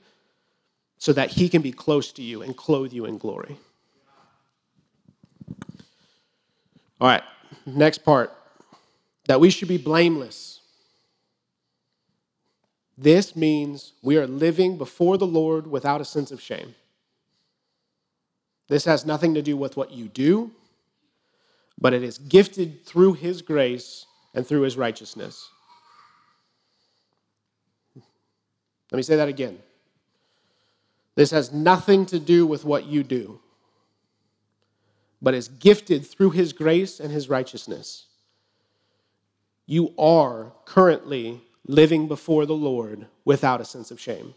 [0.97, 3.57] so that He can be close to you and clothe you in glory.
[7.01, 7.23] All right,
[7.65, 8.31] next part
[9.25, 10.52] that we should be blameless
[12.97, 16.75] This means we are living before the Lord without a sense of shame.
[18.67, 20.51] This has nothing to do with what you do,
[21.79, 25.49] but it is gifted through His grace and through His righteousness.
[28.91, 29.59] Let me say that again.
[31.15, 33.39] This has nothing to do with what you do,
[35.21, 38.05] but is gifted through His grace and His righteousness.
[39.65, 44.33] You are currently living before the Lord without a sense of shame.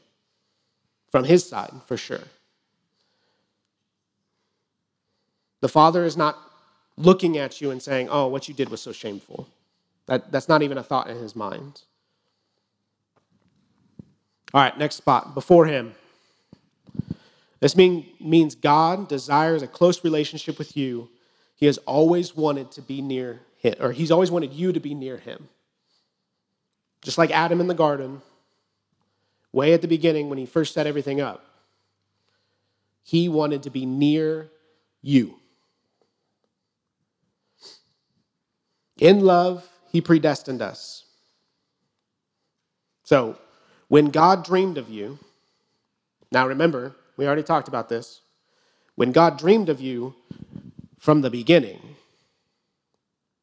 [1.10, 2.24] From His side, for sure.
[5.60, 6.38] The Father is not
[6.96, 9.48] looking at you and saying, Oh, what you did was so shameful.
[10.06, 11.82] That, that's not even a thought in His mind.
[14.54, 15.34] All right, next spot.
[15.34, 15.94] Before Him.
[17.60, 21.08] This mean, means God desires a close relationship with you.
[21.56, 24.94] He has always wanted to be near him, or He's always wanted you to be
[24.94, 25.48] near Him.
[27.02, 28.22] Just like Adam in the garden,
[29.52, 31.44] way at the beginning when he first set everything up,
[33.02, 34.50] he wanted to be near
[35.02, 35.36] you.
[38.98, 41.04] In love, he predestined us.
[43.04, 43.38] So,
[43.88, 45.18] when God dreamed of you,
[46.32, 48.20] now remember, we already talked about this.
[48.96, 50.14] When God dreamed of you
[50.98, 51.96] from the beginning,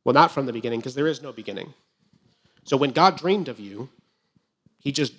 [0.04, 1.74] well, not from the beginning, because there is no beginning.
[2.64, 3.90] So when God dreamed of you,
[4.80, 5.14] he just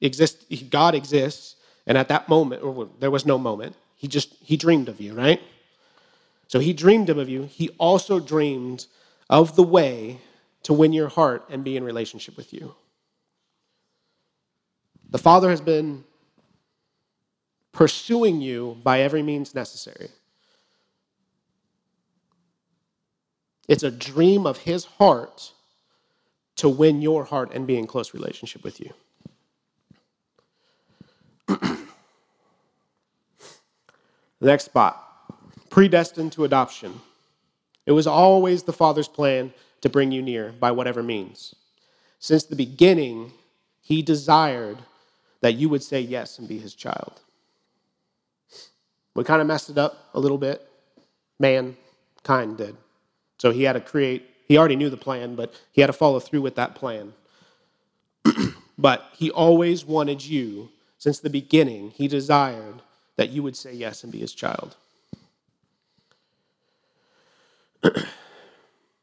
[0.00, 4.56] exists, God exists, and at that moment, or there was no moment, he just, he
[4.56, 5.40] dreamed of you, right?
[6.46, 7.44] So he dreamed of you.
[7.44, 8.86] He also dreamed
[9.28, 10.18] of the way
[10.62, 12.74] to win your heart and be in relationship with you.
[15.10, 16.04] The Father has been
[17.72, 20.08] pursuing you by every means necessary.
[23.68, 25.52] It's a dream of his heart
[26.58, 28.92] to win your heart and be in close relationship with you.
[34.40, 35.04] next spot
[35.70, 37.00] predestined to adoption.
[37.86, 41.54] It was always the Father's plan to bring you near by whatever means.
[42.18, 43.32] Since the beginning,
[43.80, 44.78] He desired
[45.40, 47.20] that you would say yes and be His child.
[49.14, 50.68] We kind of messed it up a little bit.
[51.38, 52.76] Mankind did.
[53.38, 56.18] So He had to create he already knew the plan, but he had to follow
[56.18, 57.12] through with that plan.
[58.78, 62.82] but he always wanted you, since the beginning, he desired
[63.16, 64.76] that you would say yes and be his child.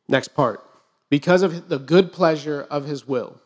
[0.07, 0.61] Next part.
[1.09, 3.39] Because of the good pleasure of his will,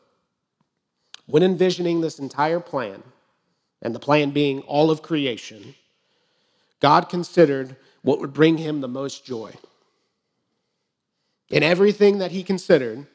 [1.26, 3.04] when envisioning this entire plan,
[3.82, 5.76] and the plan being all of creation,
[6.80, 9.54] God considered what would bring him the most joy.
[11.50, 13.08] In everything that he considered,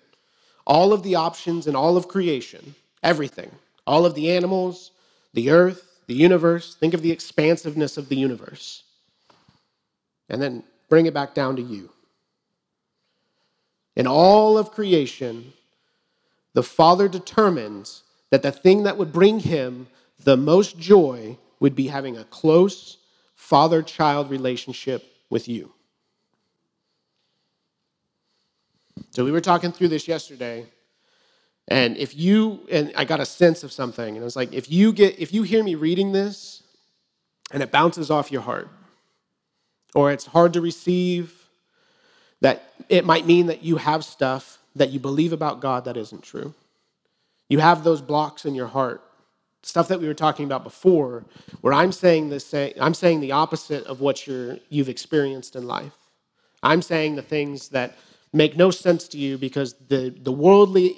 [0.67, 3.51] all of the options in all of creation, everything,
[3.87, 4.91] all of the animals,
[5.35, 8.83] the earth, the universe, think of the expansiveness of the universe.
[10.29, 11.91] And then bring it back down to you.
[13.95, 15.53] In all of creation,
[16.55, 19.87] the Father determines that the thing that would bring him
[20.25, 22.97] the most joy would be having a close
[23.35, 25.74] father child relationship with you.
[29.11, 30.67] So we were talking through this yesterday,
[31.69, 34.71] and if you and I got a sense of something, and it was like if
[34.71, 36.63] you get if you hear me reading this
[37.53, 38.69] and it bounces off your heart,
[39.95, 41.49] or it's hard to receive,
[42.41, 46.23] that it might mean that you have stuff that you believe about God that isn't
[46.23, 46.55] true.
[47.49, 49.03] You have those blocks in your heart.
[49.63, 51.25] Stuff that we were talking about before,
[51.63, 55.97] where I'm saying this, I'm saying the opposite of what you're, you've experienced in life.
[56.63, 57.97] I'm saying the things that
[58.35, 60.97] make no sense to you because the, the worldly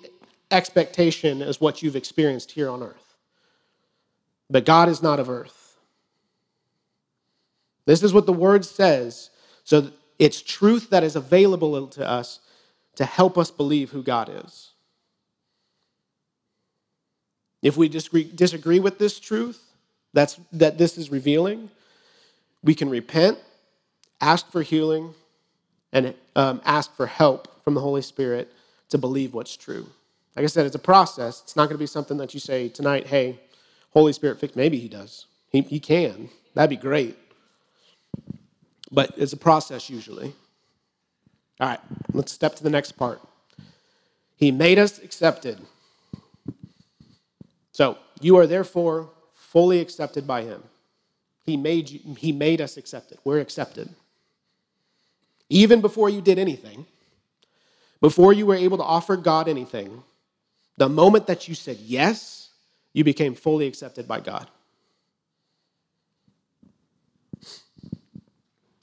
[0.50, 3.14] expectation is what you've experienced here on earth.
[4.48, 5.76] But God is not of earth.
[7.84, 9.30] This is what the word says.
[9.64, 12.40] So it's truth that is available to us
[12.96, 14.72] to help us believe who God is.
[17.60, 19.62] If we disagree, disagree with this truth
[20.14, 21.70] that's, that this is revealing,
[22.62, 23.38] we can repent,
[24.20, 25.14] ask for healing,
[25.92, 28.52] and um, ask for help from the Holy Spirit
[28.90, 29.86] to believe what's true.
[30.34, 31.40] Like I said, it's a process.
[31.42, 33.40] It's not going to be something that you say tonight, hey,
[33.90, 34.54] Holy Spirit, fix.
[34.54, 35.26] Maybe He does.
[35.50, 36.28] He, he can.
[36.54, 37.16] That'd be great.
[38.92, 40.34] But it's a process usually.
[41.58, 41.80] All right,
[42.12, 43.20] let's step to the next part.
[44.36, 45.58] He made us accepted.
[47.72, 50.62] So you are therefore fully accepted by Him.
[51.42, 53.18] He made, you, he made us accepted.
[53.24, 53.88] We're accepted
[55.48, 56.86] even before you did anything,
[58.00, 60.02] before you were able to offer God anything,
[60.76, 62.50] the moment that you said yes
[62.92, 64.48] you became fully accepted by God.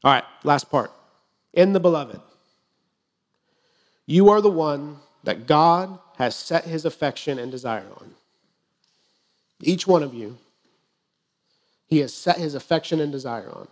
[0.03, 0.91] All right, last part.
[1.53, 2.19] In the beloved,
[4.05, 8.13] you are the one that God has set his affection and desire on.
[9.61, 10.37] Each one of you,
[11.87, 13.67] he has set his affection and desire on.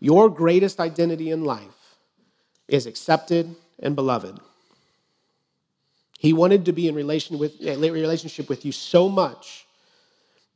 [0.00, 1.83] Your greatest identity in life
[2.68, 4.38] is accepted and beloved.
[6.18, 9.66] He wanted to be in relation with, relationship with you so much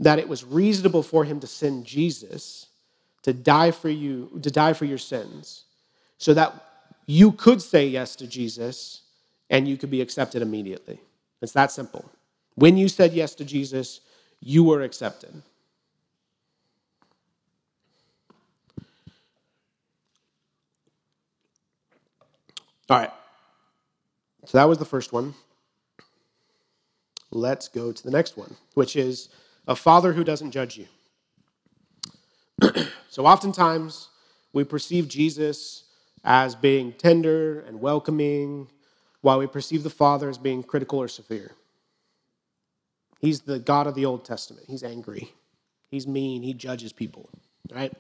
[0.01, 2.67] that it was reasonable for him to send Jesus
[3.23, 5.65] to die for you, to die for your sins,
[6.17, 6.55] so that
[7.07, 9.03] you could say yes to Jesus
[9.51, 11.01] and you could be accepted immediately.
[11.43, 12.11] It's that simple.
[12.55, 14.01] When you said yes to Jesus,
[14.41, 15.43] you were accepted.
[22.89, 23.11] All right.
[24.47, 25.35] So that was the first one.
[27.31, 29.29] Let's go to the next one, which is
[29.67, 30.87] a father who doesn't judge you.
[33.11, 34.09] so oftentimes
[34.53, 35.85] we perceive Jesus
[36.25, 38.69] as being tender and welcoming,
[39.21, 41.53] while we perceive the Father as being critical or severe.
[43.21, 44.67] He's the God of the Old Testament.
[44.69, 45.33] He's angry.
[45.91, 46.43] He's mean.
[46.43, 47.29] He judges people,
[47.73, 47.93] right?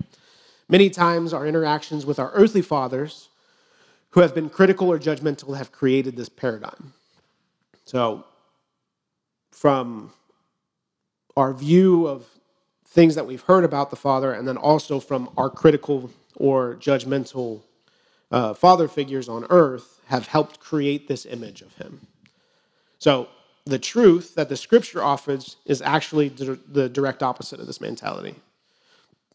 [0.69, 3.29] Many times our interactions with our earthly fathers
[4.11, 6.93] who have been critical or judgmental have created this paradigm.
[7.85, 8.25] So,
[9.51, 10.13] from
[11.37, 12.27] our view of
[12.87, 17.61] things that we've heard about the Father, and then also from our critical or judgmental
[18.31, 22.07] uh, father figures on earth, have helped create this image of him.
[22.99, 23.29] So,
[23.65, 28.35] the truth that the scripture offers is actually the direct opposite of this mentality.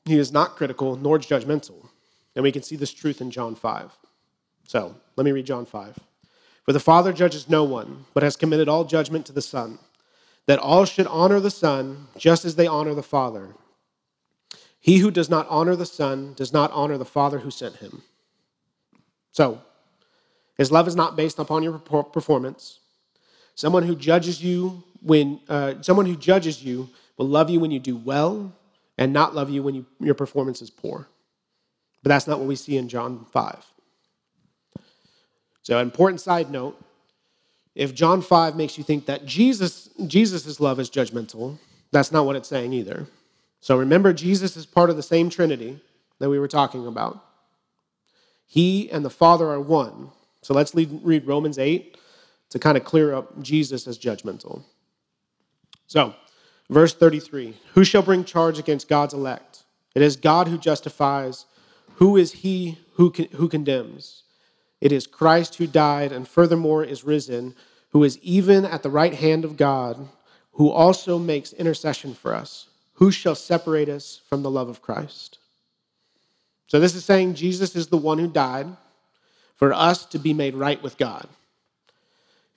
[0.06, 1.88] He is not critical nor judgmental.
[2.36, 3.92] And we can see this truth in John 5.
[4.66, 6.00] So let me read John 5.
[6.64, 9.80] For the Father judges no one, but has committed all judgment to the Son,
[10.46, 13.56] that all should honor the Son just as they honor the Father.
[14.80, 18.02] He who does not honor the Son does not honor the Father who sent him.
[19.32, 19.62] So,
[20.58, 22.80] his love is not based upon your performance.
[23.56, 27.80] Someone who judges you when uh, someone who judges you will love you when you
[27.80, 28.54] do well
[28.98, 31.08] and not love you when you, your performance is poor.
[32.04, 33.73] But that's not what we see in John 5.
[35.64, 36.80] So, important side note
[37.76, 41.58] if John 5 makes you think that Jesus Jesus's love is judgmental,
[41.92, 43.08] that's not what it's saying either.
[43.60, 45.80] So remember Jesus is part of the same Trinity
[46.20, 47.24] that we were talking about.
[48.46, 50.12] He and the Father are one.
[50.42, 51.98] So let's read Romans 8
[52.50, 54.64] to kind of clear up Jesus as judgmental.
[55.88, 56.14] So,
[56.70, 59.64] verse 33 Who shall bring charge against God's elect?
[59.96, 61.46] It is God who justifies.
[61.96, 64.23] Who is he who, con- who condemns?
[64.84, 67.56] It is Christ who died and furthermore is risen,
[67.92, 70.10] who is even at the right hand of God,
[70.52, 72.68] who also makes intercession for us.
[72.96, 75.38] Who shall separate us from the love of Christ?
[76.68, 78.68] So, this is saying Jesus is the one who died
[79.56, 81.30] for us to be made right with God.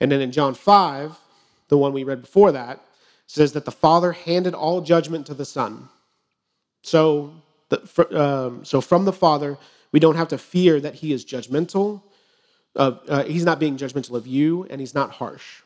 [0.01, 1.17] And then in John 5,
[1.69, 2.81] the one we read before that,
[3.25, 5.87] says that the Father handed all judgment to the Son.
[6.81, 7.35] So,
[7.69, 9.57] the, um, so from the Father,
[9.93, 12.01] we don't have to fear that he is judgmental
[12.77, 15.61] of, uh, he's not being judgmental of you, and he's not harsh.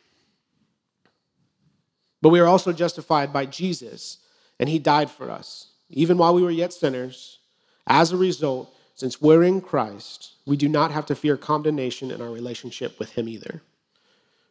[2.21, 4.19] But we are also justified by Jesus,
[4.59, 7.39] and he died for us, even while we were yet sinners.
[7.85, 12.21] As a result, since we're in Christ, we do not have to fear condemnation in
[12.21, 13.61] our relationship with him either.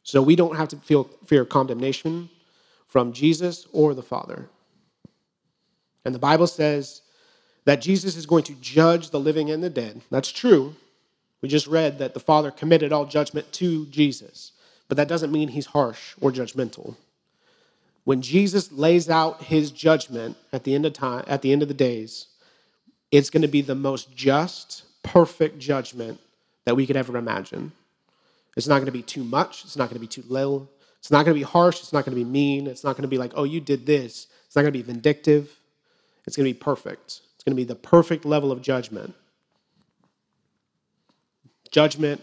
[0.03, 2.29] So we don't have to feel fear condemnation
[2.89, 4.49] from Jesus or the Father.
[6.05, 7.03] And the Bible says
[7.65, 10.03] that Jesus is going to judge the living and the dead.
[10.11, 10.75] That's true.
[11.43, 14.53] We just read that the Father committed all judgment to Jesus,
[14.89, 16.97] but that doesn't mean he's harsh or judgmental.
[18.05, 21.69] When Jesus lays out his judgment at the end of time, at the end of
[21.69, 22.27] the days,
[23.11, 26.21] it's going to be the most just, perfect judgment
[26.65, 27.73] that we could ever imagine.
[28.57, 30.69] It's not going to be too much, it's not going to be too little.
[30.99, 33.03] It's not going to be harsh, it's not going to be mean, it's not going
[33.03, 35.61] to be like, "Oh, you did this." It's not going to be vindictive.
[36.27, 37.21] It's going to be perfect.
[37.35, 39.15] It's going to be the perfect level of judgment
[41.71, 42.23] judgment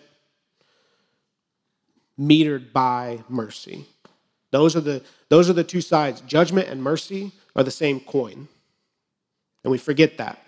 [2.19, 3.85] metered by mercy.
[4.51, 6.21] Those are the, those are the two sides.
[6.21, 8.47] Judgment and mercy are the same coin.
[9.63, 10.41] And we forget that.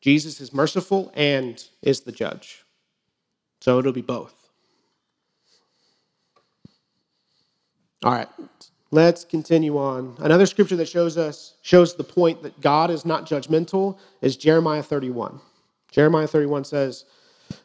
[0.00, 2.64] Jesus is merciful and is the judge.
[3.60, 4.34] So it'll be both.
[8.04, 8.28] All right,
[8.90, 10.16] let's continue on.
[10.18, 14.82] Another scripture that shows us shows the point that God is not judgmental is Jeremiah
[14.82, 15.40] 31.
[15.92, 17.04] Jeremiah 31 says,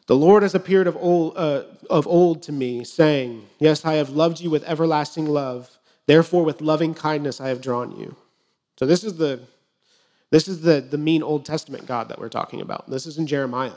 [0.06, 4.10] the Lord has appeared of old, uh, of old to me, saying, Yes, I have
[4.10, 5.78] loved you with everlasting love.
[6.06, 8.16] Therefore, with loving kindness I have drawn you.
[8.78, 9.40] So this is the
[10.30, 12.90] this is the, the mean Old Testament God that we're talking about.
[12.90, 13.72] This is in Jeremiah.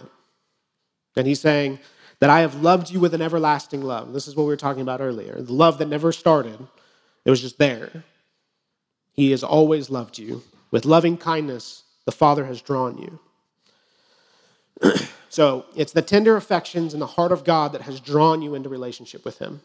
[1.16, 1.80] And he's saying
[2.20, 4.14] that I have loved you with an everlasting love.
[4.14, 5.41] This is what we were talking about earlier.
[5.41, 6.59] The love that never started,
[7.26, 8.03] it was just there.
[9.14, 10.43] He has always loved you.
[10.72, 13.20] With loving kindness, the Father has drawn you.
[15.32, 18.68] so it's the tender affections and the heart of God that has drawn you into
[18.68, 19.62] relationship with Him.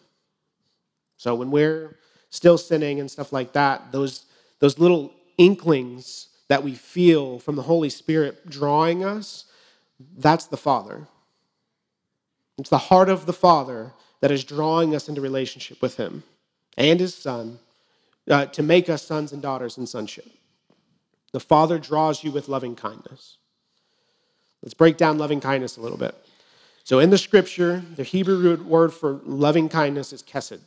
[1.16, 1.96] So when we're
[2.30, 4.26] still sinning and stuff like that, those,
[4.60, 9.46] those little inklings that we feel from the Holy Spirit drawing us,
[10.16, 11.08] that's the Father.
[12.58, 16.22] It's the heart of the Father that is drawing us into relationship with Him
[16.78, 17.58] and His Son
[18.30, 20.28] uh, to make us sons and daughters in sonship.
[21.32, 23.38] The Father draws you with loving kindness.
[24.66, 26.12] Let's break down loving kindness a little bit.
[26.82, 30.58] So, in the scripture, the Hebrew root word for loving kindness is chesed.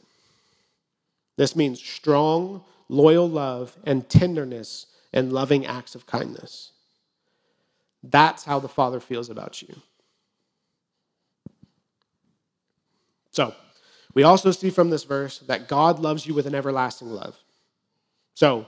[1.36, 6.72] This means strong, loyal love and tenderness and loving acts of kindness.
[8.02, 9.76] That's how the Father feels about you.
[13.32, 13.54] So,
[14.14, 17.38] we also see from this verse that God loves you with an everlasting love.
[18.34, 18.66] So,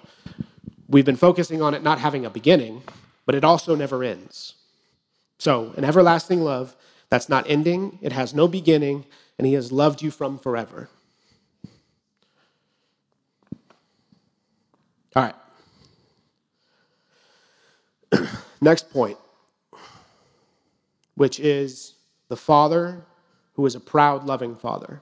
[0.89, 2.83] we've been focusing on it not having a beginning,
[3.25, 4.55] but it also never ends.
[5.41, 6.75] So, an everlasting love
[7.09, 9.05] that's not ending, it has no beginning,
[9.39, 10.87] and He has loved you from forever.
[15.15, 15.33] All
[18.11, 18.29] right.
[18.61, 19.17] Next point,
[21.15, 21.95] which is
[22.27, 23.01] the Father
[23.53, 25.01] who is a proud, loving Father.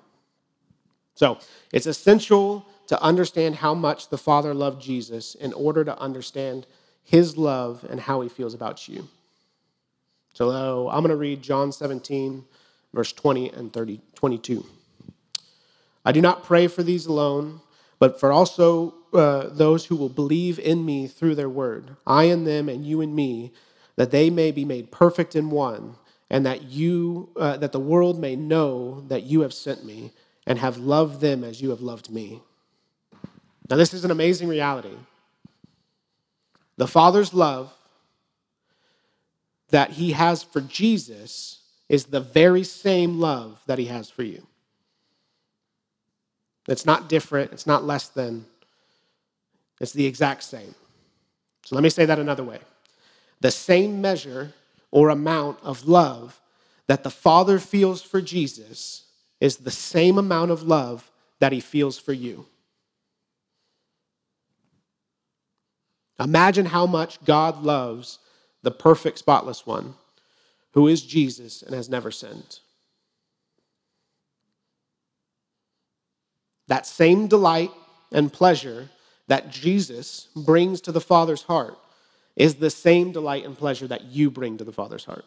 [1.15, 1.39] So
[1.73, 6.65] it's essential to understand how much the Father loved Jesus in order to understand
[7.03, 9.09] his love and how he feels about you.
[10.39, 12.45] So I'm going to read John 17,
[12.93, 14.65] verse 20 and 30, 22.
[16.05, 17.59] I do not pray for these alone,
[17.99, 22.45] but for also uh, those who will believe in me through their word, I in
[22.45, 23.51] them and you in me,
[23.97, 25.95] that they may be made perfect in one,
[26.29, 30.13] and that you uh, that the world may know that you have sent me
[30.47, 32.41] and have loved them as you have loved me.
[33.69, 34.95] Now this is an amazing reality.
[36.77, 37.73] The Father's love
[39.69, 44.45] that he has for Jesus is the very same love that he has for you.
[46.67, 48.45] It's not different, it's not less than,
[49.81, 50.75] it's the exact same.
[51.65, 52.59] So let me say that another way.
[53.41, 54.53] The same measure
[54.91, 56.39] or amount of love
[56.87, 59.03] that the Father feels for Jesus
[59.39, 61.09] is the same amount of love
[61.39, 62.45] that he feels for you.
[66.19, 68.19] Imagine how much God loves
[68.61, 69.95] the perfect, spotless one,
[70.73, 72.59] who is Jesus and has never sinned.
[76.67, 77.71] That same delight
[78.11, 78.89] and pleasure
[79.27, 81.77] that Jesus brings to the Father's heart
[82.35, 85.25] is the same delight and pleasure that you bring to the Father's heart.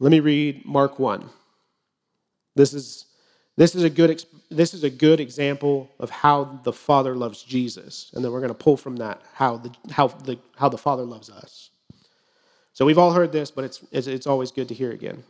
[0.00, 1.30] Let me read Mark 1.
[2.56, 3.06] This is,
[3.56, 8.10] this is, a, good, this is a good example of how the Father loves Jesus.
[8.14, 11.04] And then we're going to pull from that how the, how, the, how the Father
[11.04, 11.70] loves us.
[12.72, 15.22] So we've all heard this, but it's, it's, it's always good to hear again.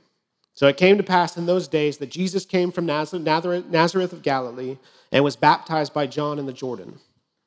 [0.55, 4.23] So it came to pass in those days that Jesus came from Nazareth, Nazareth of
[4.23, 4.79] Galilee
[5.13, 7.01] and was baptized by John in the Jordan.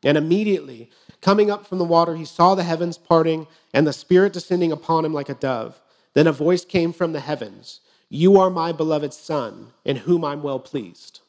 [0.03, 4.33] And immediately, coming up from the water, he saw the heavens parting and the Spirit
[4.33, 5.81] descending upon him like a dove.
[6.13, 7.79] Then a voice came from the heavens
[8.09, 11.21] You are my beloved Son, in whom I'm well pleased.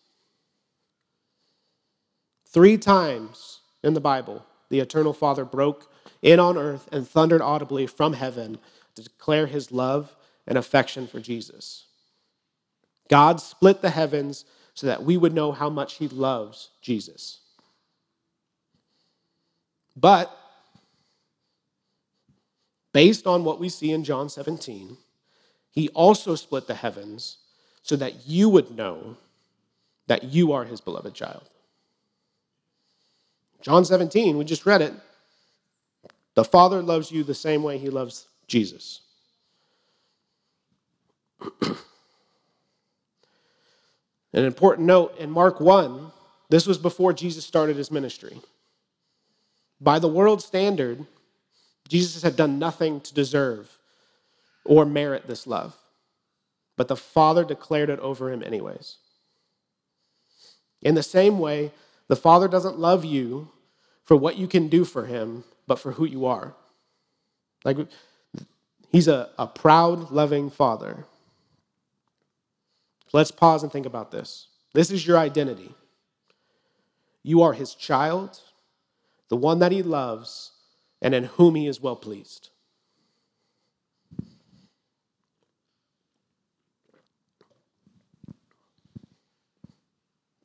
[2.47, 5.91] Three times in the Bible, the eternal Father broke
[6.22, 8.59] in on earth and thundered audibly from heaven
[8.95, 10.14] to declare his love
[10.47, 11.87] and affection for Jesus.
[13.09, 17.41] God split the heavens so that we would know how much he loves Jesus.
[19.97, 20.37] But
[22.93, 24.97] based on what we see in John 17,
[25.71, 27.39] he also split the heavens
[27.83, 29.16] so that you would know
[30.07, 31.49] that you are his beloved child.
[33.61, 34.93] John 17, we just read it.
[36.35, 39.01] The Father loves you the same way he loves Jesus.
[41.62, 41.77] An
[44.45, 46.12] important note in Mark 1,
[46.49, 48.41] this was before Jesus started his ministry.
[49.81, 51.07] By the world standard,
[51.89, 53.78] Jesus had done nothing to deserve
[54.69, 55.77] or merit this love,
[56.77, 58.99] but the Father declared it over him, anyways.
[60.83, 61.73] In the same way,
[62.07, 63.49] the Father doesn't love you
[64.05, 66.55] for what you can do for him, but for who you are.
[67.64, 67.79] Like,
[68.93, 71.05] he's a, a proud, loving Father
[73.12, 74.49] Let's pause and think about this.
[74.75, 75.75] This is your identity.
[77.23, 78.41] You are his child,
[79.29, 80.53] the one that he loves,
[81.01, 82.51] and in whom he is well pleased.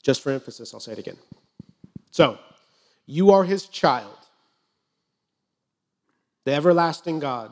[0.04, 1.18] Just for emphasis, I'll say it again.
[2.12, 2.38] So,
[3.06, 4.18] you are his child,
[6.46, 7.52] the everlasting God,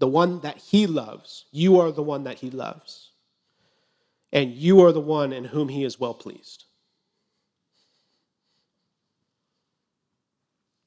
[0.00, 1.44] the one that he loves.
[1.52, 3.10] You are the one that he loves.
[4.32, 6.64] And you are the one in whom he is well pleased.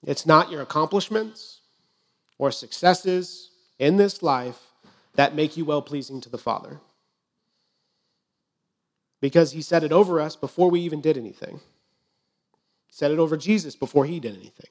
[0.06, 1.62] It's not your accomplishments
[2.38, 4.60] or successes in this life
[5.16, 6.80] that make you well pleasing to the Father
[9.28, 11.60] because he said it over us before we even did anything.
[12.86, 14.70] He said it over Jesus before he did anything.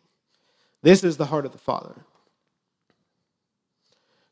[0.80, 2.06] This is the heart of the Father.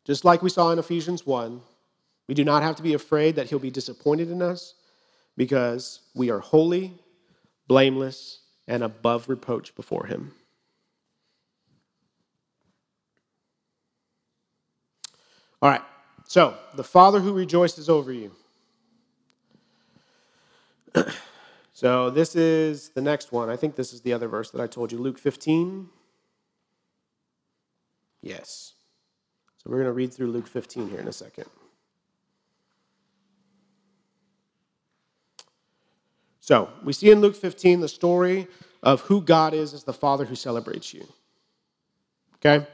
[0.02, 1.60] Just like we saw in Ephesians 1,
[2.26, 4.76] we do not have to be afraid that he'll be disappointed in us
[5.36, 6.94] because we are holy,
[7.68, 10.32] blameless, and above reproach before him.
[15.60, 15.82] All right,
[16.26, 18.32] so the Father who rejoices over you.
[21.72, 23.48] so this is the next one.
[23.50, 25.88] I think this is the other verse that I told you, Luke 15.
[28.22, 28.74] Yes.
[29.58, 31.46] So we're going to read through Luke 15 here in a second.
[36.40, 38.48] So we see in Luke 15 the story
[38.82, 41.06] of who God is as the Father who celebrates you.
[42.36, 42.66] Okay?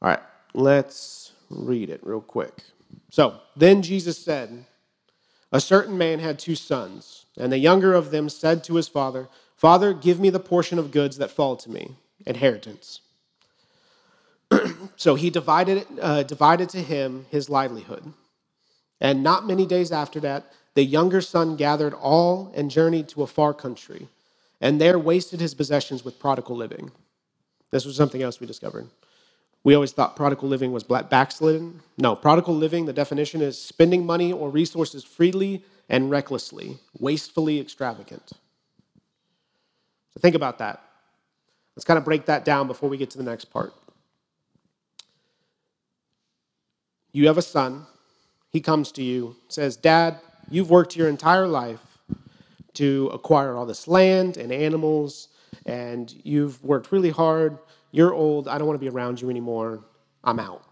[0.00, 0.22] All right,
[0.54, 2.62] let's read it real quick.
[3.10, 4.64] So then Jesus said,
[5.52, 7.26] A certain man had two sons.
[7.38, 10.90] And the younger of them said to his father, Father, give me the portion of
[10.90, 11.96] goods that fall to me,
[12.26, 13.00] inheritance.
[14.96, 18.12] so he divided, uh, divided to him his livelihood.
[19.00, 23.26] And not many days after that, the younger son gathered all and journeyed to a
[23.26, 24.08] far country,
[24.60, 26.92] and there wasted his possessions with prodigal living.
[27.70, 28.88] This was something else we discovered.
[29.68, 31.82] We always thought prodigal living was backslidden.
[31.98, 38.32] No, prodigal living, the definition is spending money or resources freely and recklessly, wastefully extravagant.
[40.14, 40.82] So think about that.
[41.76, 43.74] Let's kind of break that down before we get to the next part.
[47.12, 47.84] You have a son.
[48.48, 51.98] He comes to you, says, Dad, you've worked your entire life
[52.72, 55.28] to acquire all this land and animals,
[55.66, 57.58] and you've worked really hard.
[57.90, 58.48] You're old.
[58.48, 59.84] I don't want to be around you anymore.
[60.22, 60.64] I'm out.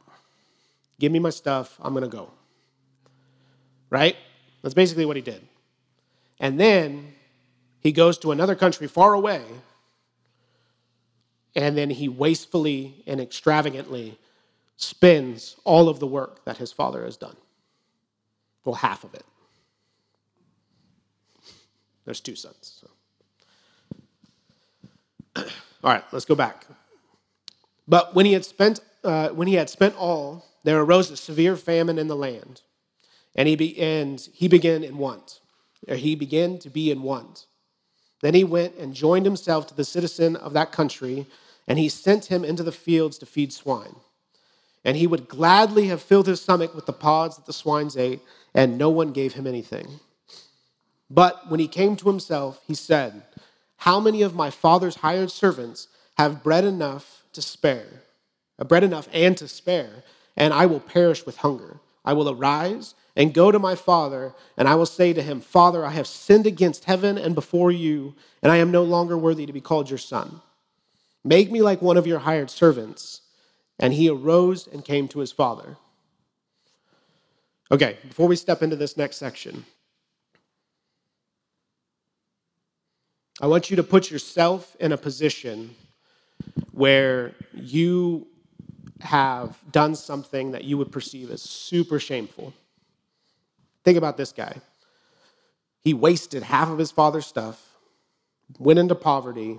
[0.99, 1.79] Give me my stuff.
[1.81, 2.31] I'm going to go.
[3.91, 4.17] Right?
[4.62, 5.47] That's basically what he did.
[6.41, 7.12] And then
[7.81, 9.43] he goes to another country far away,
[11.55, 14.19] and then he wastefully and extravagantly
[14.77, 17.37] spends all of the work that his father has done.
[18.64, 19.25] Well, half of it.
[22.05, 22.81] There's two sons.
[25.35, 25.43] So.
[25.85, 26.67] all right, let's go back.
[27.89, 31.57] But when he had spent, uh, when he had spent all, there arose a severe
[31.57, 32.62] famine in the land
[33.37, 35.41] and he, be, and he began in want,
[35.87, 37.47] or he began to be in want.
[38.22, 41.26] Then he went and joined himself to the citizen of that country,
[41.68, 43.97] and he sent him into the fields to feed swine.
[44.84, 48.20] And he would gladly have filled his stomach with the pods that the swines ate,
[48.55, 50.01] and no one gave him anything.
[51.11, 53.22] But when he came to himself, he said,
[53.78, 58.03] How many of my father's hired servants have bread enough to spare,
[58.59, 60.03] a bread enough and to spare,
[60.37, 61.78] and I will perish with hunger?
[62.05, 65.84] I will arise and go to my father, and I will say to him, Father,
[65.84, 69.53] I have sinned against heaven and before you, and I am no longer worthy to
[69.53, 70.43] be called your son.
[71.24, 73.22] Make me like one of your hired servants.
[73.78, 75.76] And he arose and came to his father.
[77.70, 79.66] Okay, before we step into this next section,
[83.41, 85.74] I want you to put yourself in a position
[86.73, 88.27] where you
[89.01, 92.53] have done something that you would perceive as super shameful.
[93.85, 94.57] Think about this guy.
[95.83, 97.77] He wasted half of his father's stuff,
[98.59, 99.59] went into poverty,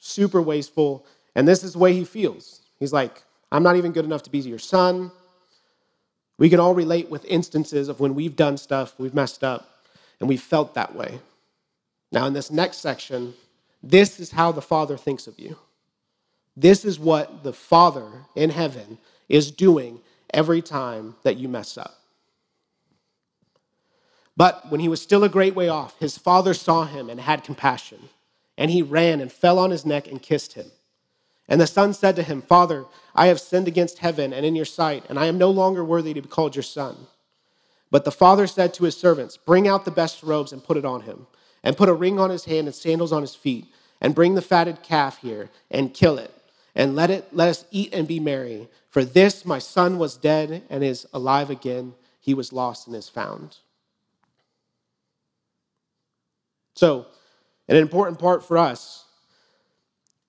[0.00, 2.62] super wasteful, and this is the way he feels.
[2.78, 5.10] He's like, I'm not even good enough to be your son.
[6.38, 9.68] We can all relate with instances of when we've done stuff, we've messed up,
[10.18, 11.20] and we felt that way.
[12.10, 13.34] Now, in this next section,
[13.82, 15.56] this is how the Father thinks of you.
[16.56, 20.00] This is what the Father in heaven is doing
[20.32, 22.02] every time that you mess up.
[24.36, 27.44] But when he was still a great way off, his father saw him and had
[27.44, 28.08] compassion.
[28.56, 30.70] And he ran and fell on his neck and kissed him.
[31.48, 34.64] And the son said to him, Father, I have sinned against heaven and in your
[34.64, 36.96] sight, and I am no longer worthy to be called your son.
[37.90, 40.84] But the father said to his servants, Bring out the best robes and put it
[40.84, 41.26] on him,
[41.62, 43.66] and put a ring on his hand and sandals on his feet,
[44.00, 46.34] and bring the fatted calf here and kill it,
[46.74, 48.68] and let it let us eat and be merry.
[48.88, 51.94] For this my son was dead and is alive again.
[52.20, 53.58] He was lost and is found.
[56.74, 57.06] So,
[57.68, 59.04] an important part for us,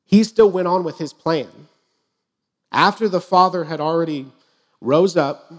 [0.05, 1.49] he still went on with his plan.
[2.71, 4.27] After the father had already
[4.81, 5.51] rose up,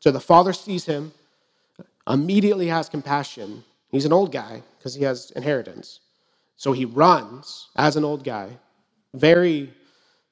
[0.00, 1.12] so the father sees him,
[2.08, 3.64] immediately has compassion.
[3.94, 6.00] He's an old guy because he has inheritance.
[6.56, 8.58] So he runs as an old guy.
[9.14, 9.72] Very,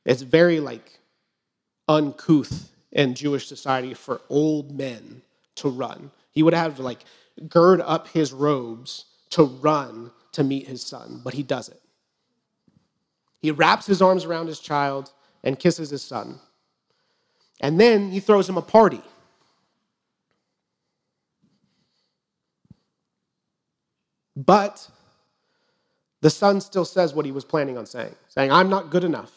[0.05, 0.99] it's very like
[1.89, 5.23] uncouth in Jewish society for old men
[5.57, 6.11] to run.
[6.33, 7.05] He would have like
[7.49, 11.81] gird up his robes to run to meet his son, but he does it.
[13.41, 15.13] He wraps his arms around his child
[15.45, 16.41] and kisses his son.
[17.61, 19.03] And then he throws him a party.
[24.37, 24.89] But
[26.21, 29.33] the son still says what he was planning on saying, saying, I'm not good enough.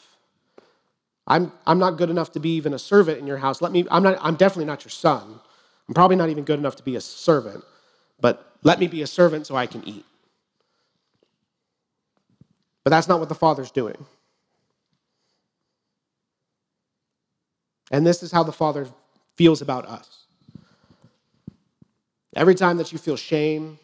[1.27, 3.61] I'm, I'm not good enough to be even a servant in your house.
[3.61, 5.39] Let me, I'm, not, I'm definitely not your son.
[5.87, 7.63] I'm probably not even good enough to be a servant,
[8.19, 10.05] but let me be a servant so I can eat.
[12.83, 14.05] But that's not what the father's doing.
[17.91, 18.87] And this is how the father
[19.35, 20.25] feels about us.
[22.35, 23.79] Every time that you feel shame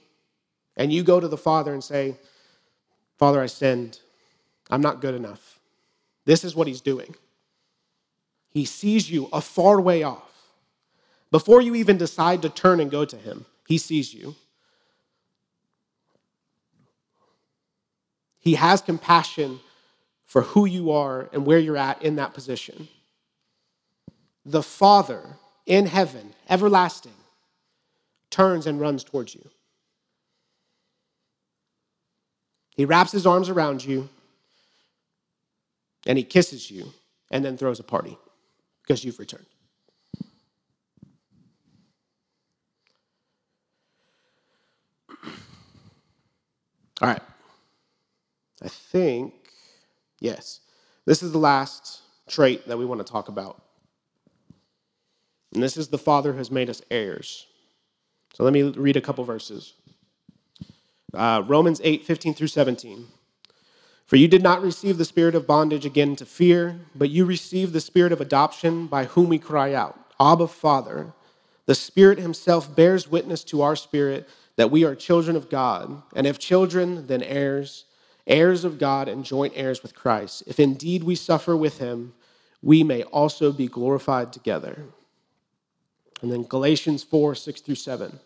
[0.78, 2.16] and you go to the father and say,
[3.18, 4.00] Father, I sinned.
[4.70, 5.60] I'm not good enough.
[6.26, 7.16] This is what he's doing.
[8.50, 10.30] He sees you a far way off.
[11.30, 14.36] Before you even decide to turn and go to him, he sees you.
[18.40, 19.60] He has compassion
[20.26, 22.88] for who you are and where you're at in that position.
[24.46, 27.14] The Father in heaven, everlasting,
[28.30, 29.50] turns and runs towards you.
[32.76, 34.10] He wraps his arms around you
[36.06, 36.94] and he kisses you
[37.30, 38.18] and then throws a party
[38.82, 39.46] because you've returned.
[47.02, 47.22] All right.
[48.64, 49.34] I think,
[50.20, 50.60] yes,
[51.06, 53.62] this is the last trait that we want to talk about.
[55.54, 57.48] And this is the Father has made us heirs.
[58.34, 59.74] So let me read a couple verses.
[61.14, 63.08] Uh, Romans 8, 15 through 17.
[64.06, 67.74] For you did not receive the spirit of bondage again to fear, but you received
[67.74, 71.14] the spirit of adoption by whom we cry out, Abba, Father.
[71.66, 76.28] The Spirit Himself bears witness to our spirit that we are children of God, and
[76.28, 77.86] if children, then heirs,
[78.28, 80.44] heirs of God and joint heirs with Christ.
[80.46, 82.14] If indeed we suffer with Him,
[82.62, 84.84] we may also be glorified together.
[86.22, 88.20] And then Galatians 4, 6 through 7.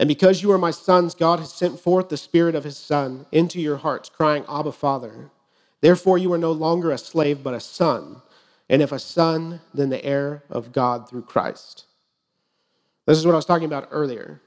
[0.00, 3.26] And because you are my sons, God has sent forth the Spirit of His Son
[3.30, 5.28] into your hearts, crying, Abba, Father.
[5.82, 8.22] Therefore, you are no longer a slave, but a son.
[8.70, 11.84] And if a son, then the heir of God through Christ.
[13.04, 14.40] This is what I was talking about earlier.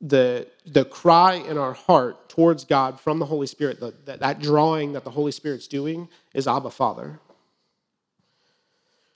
[0.00, 4.40] The, the cry in our heart towards God from the Holy Spirit, the, that, that
[4.40, 7.20] drawing that the Holy Spirit's doing, is Abba, Father.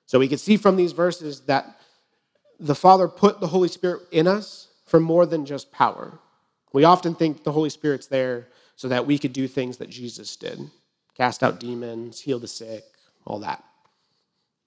[0.04, 1.77] So we can see from these verses that
[2.58, 6.18] the Father put the Holy Spirit in us for more than just power.
[6.72, 10.36] We often think the Holy Spirit's there so that we could do things that Jesus
[10.36, 10.70] did
[11.18, 12.84] cast out demons, heal the sick,
[13.26, 13.62] all that.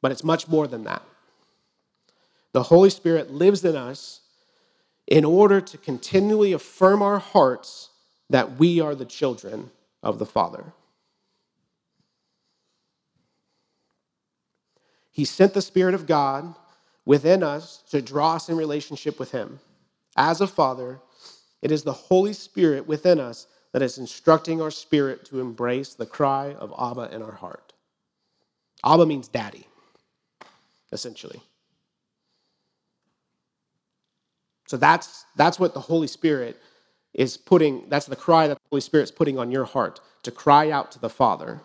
[0.02, 1.02] But it's much more than that.
[2.52, 4.20] The Holy Spirit lives in us
[5.08, 7.90] in order to continually affirm our hearts
[8.30, 9.72] that we are the children
[10.04, 10.74] of the Father.
[15.10, 16.56] He sent the Spirit of God
[17.06, 19.60] within us to draw us in relationship with Him.
[20.18, 21.00] As a Father,
[21.62, 26.06] it is the Holy Spirit within us that is instructing our spirit to embrace the
[26.06, 27.74] cry of Abba in our heart.
[28.84, 29.68] Abba means daddy,
[30.92, 31.42] essentially.
[34.68, 36.58] So that's, that's what the Holy Spirit
[37.14, 40.32] is putting, that's the cry that the Holy Spirit is putting on your heart to
[40.32, 41.62] cry out to the Father.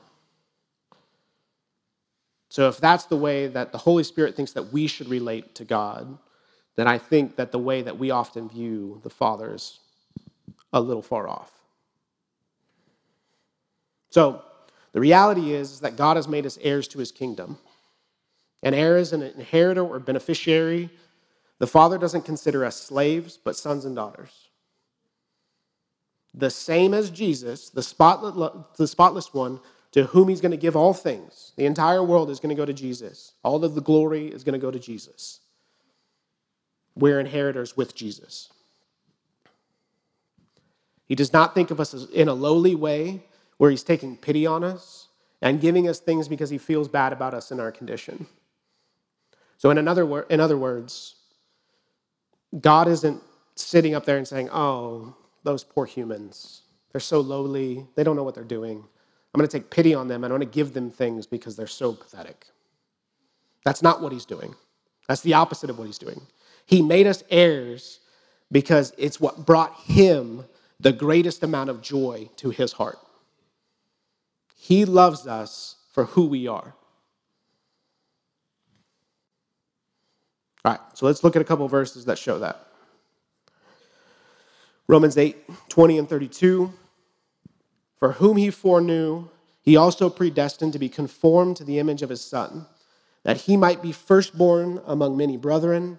[2.57, 5.65] So if that's the way that the Holy Spirit thinks that we should relate to
[5.67, 6.17] God,
[6.77, 9.79] then I think that the way that we often view the Father is
[10.73, 11.53] a little far off.
[14.09, 14.41] So
[14.93, 17.59] the reality is, that God has made us heirs to his kingdom.
[18.63, 20.89] An heir is an inheritor or beneficiary.
[21.59, 24.49] The Father doesn't consider us slaves, but sons and daughters.
[26.33, 29.61] The same as Jesus, the spotless, the spotless one,
[29.97, 31.53] to whom he's going to give all things.
[31.57, 33.32] The entire world is going to go to Jesus.
[33.42, 35.40] All of the glory is going to go to Jesus.
[36.94, 38.53] We're inheritors with Jesus.
[41.07, 43.22] He does not think of us in a lowly way
[43.57, 45.09] where he's taking pity on us
[45.40, 48.26] and giving us things because he feels bad about us in our condition.
[49.57, 51.14] So, in, another in other words,
[52.61, 53.22] God isn't
[53.55, 56.61] sitting up there and saying, Oh, those poor humans,
[56.92, 58.84] they're so lowly, they don't know what they're doing.
[59.37, 61.57] I'm going to take pity on them and I'm going to give them things because
[61.57, 62.47] they're so pathetic.
[63.66, 64.55] That's not what he's doing.
[65.09, 66.22] That's the opposite of what he's doing.
[66.64, 68.01] He made us heirs
[68.51, 70.47] because it's what brought him
[70.80, 72.97] the greatest amount of joy to his heart.
[74.57, 76.74] He loves us for who we are.
[80.64, 82.68] All right, so let's look at a couple verses that show that.
[84.89, 85.37] Romans 8,
[85.68, 86.72] 20 and 32.
[87.99, 89.28] For whom he foreknew,
[89.62, 92.66] he also predestined to be conformed to the image of his Son,
[93.22, 95.99] that he might be firstborn among many brethren.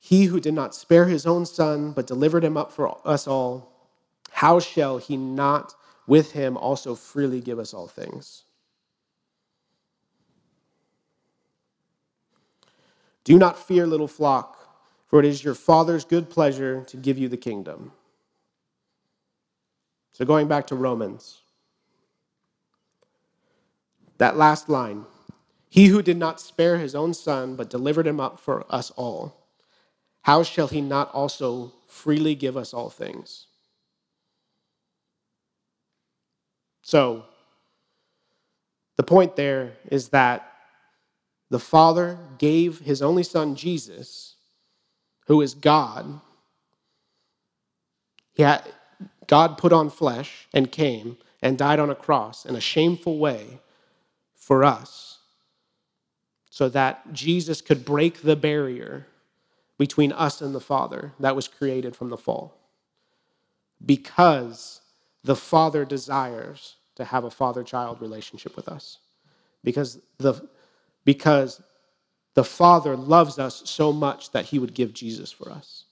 [0.00, 3.70] He who did not spare his own Son, but delivered him up for us all,
[4.30, 5.74] how shall he not
[6.06, 8.44] with him also freely give us all things?
[13.24, 14.58] Do not fear, little flock,
[15.06, 17.92] for it is your Father's good pleasure to give you the kingdom.
[20.12, 21.40] So, going back to Romans,
[24.18, 25.06] that last line
[25.70, 29.48] He who did not spare his own son, but delivered him up for us all,
[30.22, 33.46] how shall he not also freely give us all things?
[36.82, 37.24] So,
[38.96, 40.52] the point there is that
[41.50, 44.36] the Father gave his only Son, Jesus,
[45.26, 46.20] who is God.
[48.36, 48.64] Had,
[49.32, 53.60] God put on flesh and came and died on a cross in a shameful way
[54.34, 55.20] for us
[56.50, 59.06] so that Jesus could break the barrier
[59.78, 62.58] between us and the Father that was created from the fall.
[63.82, 64.82] Because
[65.24, 68.98] the Father desires to have a father child relationship with us.
[69.64, 70.46] Because the
[71.06, 71.62] because
[72.34, 75.84] the Father loves us so much that he would give Jesus for us.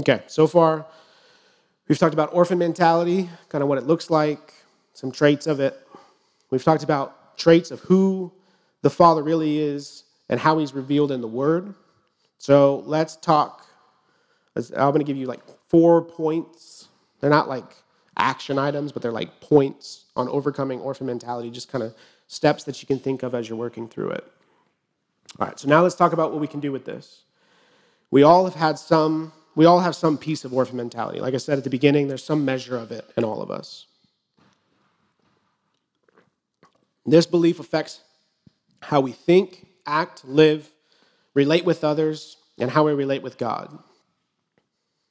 [0.00, 0.86] Okay, so far
[1.86, 4.54] we've talked about orphan mentality, kind of what it looks like,
[4.94, 5.76] some traits of it.
[6.50, 8.32] We've talked about traits of who
[8.80, 11.74] the Father really is and how he's revealed in the Word.
[12.38, 13.66] So let's talk.
[14.56, 16.88] I'm going to give you like four points.
[17.20, 17.76] They're not like
[18.16, 21.94] action items, but they're like points on overcoming orphan mentality, just kind of
[22.26, 24.24] steps that you can think of as you're working through it.
[25.38, 27.24] All right, so now let's talk about what we can do with this.
[28.10, 31.20] We all have had some, we all have some piece of orphan mentality.
[31.20, 33.86] Like I said at the beginning, there's some measure of it in all of us.
[37.04, 38.00] This belief affects
[38.82, 40.70] how we think, act, live,
[41.34, 43.76] relate with others, and how we relate with God.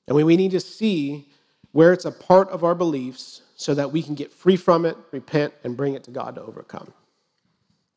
[0.07, 1.29] And we need to see
[1.71, 4.97] where it's a part of our beliefs so that we can get free from it,
[5.11, 6.93] repent, and bring it to God to overcome.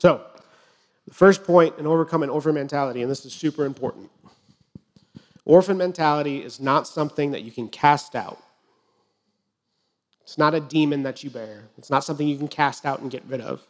[0.00, 0.26] So,
[1.06, 4.10] the first point in overcoming orphan mentality, and this is super important
[5.44, 8.42] orphan mentality is not something that you can cast out.
[10.22, 11.64] It's not a demon that you bear.
[11.76, 13.66] It's not something you can cast out and get rid of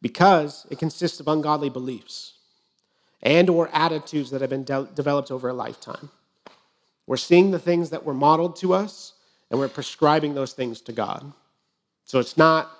[0.00, 2.34] because it consists of ungodly beliefs
[3.22, 6.10] and or attitudes that have been de- developed over a lifetime.
[7.06, 9.14] We're seeing the things that were modeled to us
[9.50, 11.32] and we're prescribing those things to God.
[12.04, 12.70] So it's not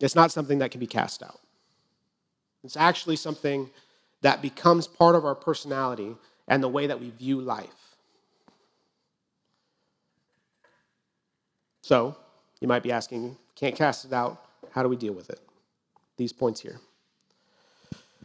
[0.00, 1.40] it's not something that can be cast out.
[2.64, 3.68] It's actually something
[4.22, 6.16] that becomes part of our personality
[6.48, 7.96] and the way that we view life.
[11.82, 12.16] So,
[12.60, 14.44] you might be asking, can't cast it out.
[14.70, 15.40] How do we deal with it?
[16.16, 16.78] These points here.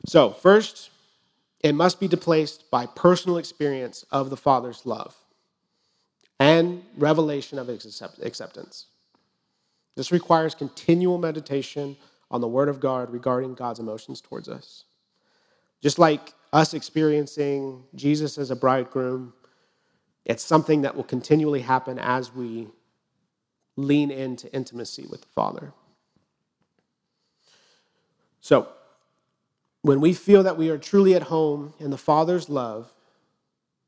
[0.05, 0.91] So, first,
[1.61, 5.15] it must be displaced by personal experience of the Father's love
[6.39, 8.85] and revelation of acceptance.
[9.95, 11.95] This requires continual meditation
[12.29, 14.83] on the Word of God regarding God's emotions towards us.
[15.85, 19.33] Just like us experiencing Jesus as a bridegroom,
[20.25, 22.69] it's something that will continually happen as we
[23.75, 25.73] lean into intimacy with the Father.
[28.41, 28.67] So,
[29.83, 32.91] when we feel that we are truly at home in the Father's love,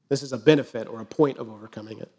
[0.07, 2.11] this is a benefit or a point of overcoming it.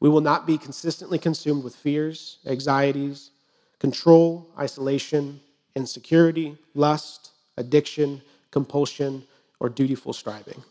[0.00, 3.30] We will not be consistently consumed with fears, anxieties,
[3.78, 5.38] control, isolation,
[5.76, 8.22] insecurity, lust, addiction,
[8.52, 9.24] compulsion,
[9.60, 10.62] or dutiful striving.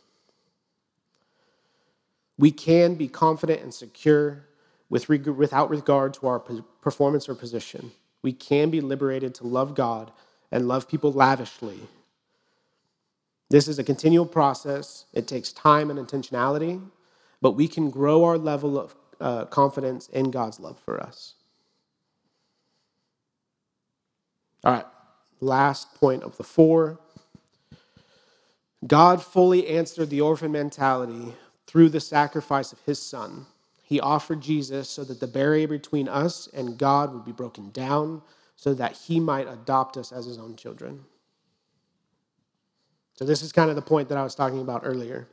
[2.38, 4.46] We can be confident and secure
[4.90, 6.40] with reg- without regard to our
[6.82, 7.92] performance or position.
[8.24, 10.12] We can be liberated to love God
[10.52, 11.80] and love people lavishly.
[13.50, 15.06] This is a continual process.
[15.14, 16.82] It takes time and intentionality,
[17.42, 21.36] but we can grow our level of uh, confidence in God's love for us.
[24.64, 24.86] All right,
[25.42, 27.00] last point of the four.
[28.86, 31.34] God fully answered the orphan mentality
[31.68, 33.46] through the sacrifice of his son.
[33.84, 38.22] He offered Jesus so that the barrier between us and God would be broken down
[38.56, 41.06] so that he might adopt us as his own children.
[43.16, 45.28] So, this is kind of the point that I was talking about earlier.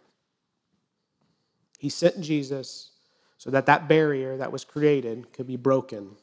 [1.78, 2.90] He sent Jesus
[3.38, 6.16] so that that barrier that was created could be broken.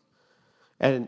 [0.80, 1.08] And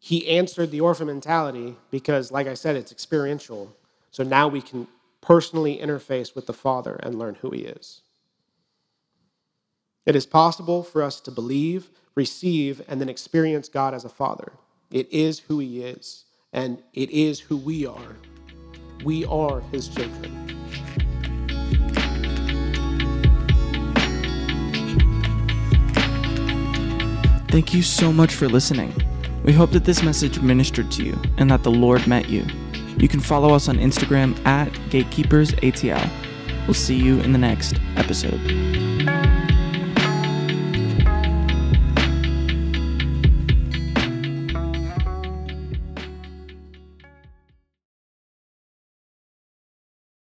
[0.00, 3.76] he answered the orphan mentality because, like I said, it's experiential.
[4.10, 4.88] So now we can
[5.20, 8.02] personally interface with the Father and learn who he is.
[10.06, 14.52] It is possible for us to believe, receive, and then experience God as a Father.
[14.90, 18.16] It is who he is, and it is who we are.
[19.04, 20.48] We are his children.
[27.48, 28.94] Thank you so much for listening.
[29.44, 32.46] We hope that this message ministered to you and that the Lord met you.
[32.98, 36.66] You can follow us on Instagram at GatekeepersATL.
[36.66, 38.87] We'll see you in the next episode.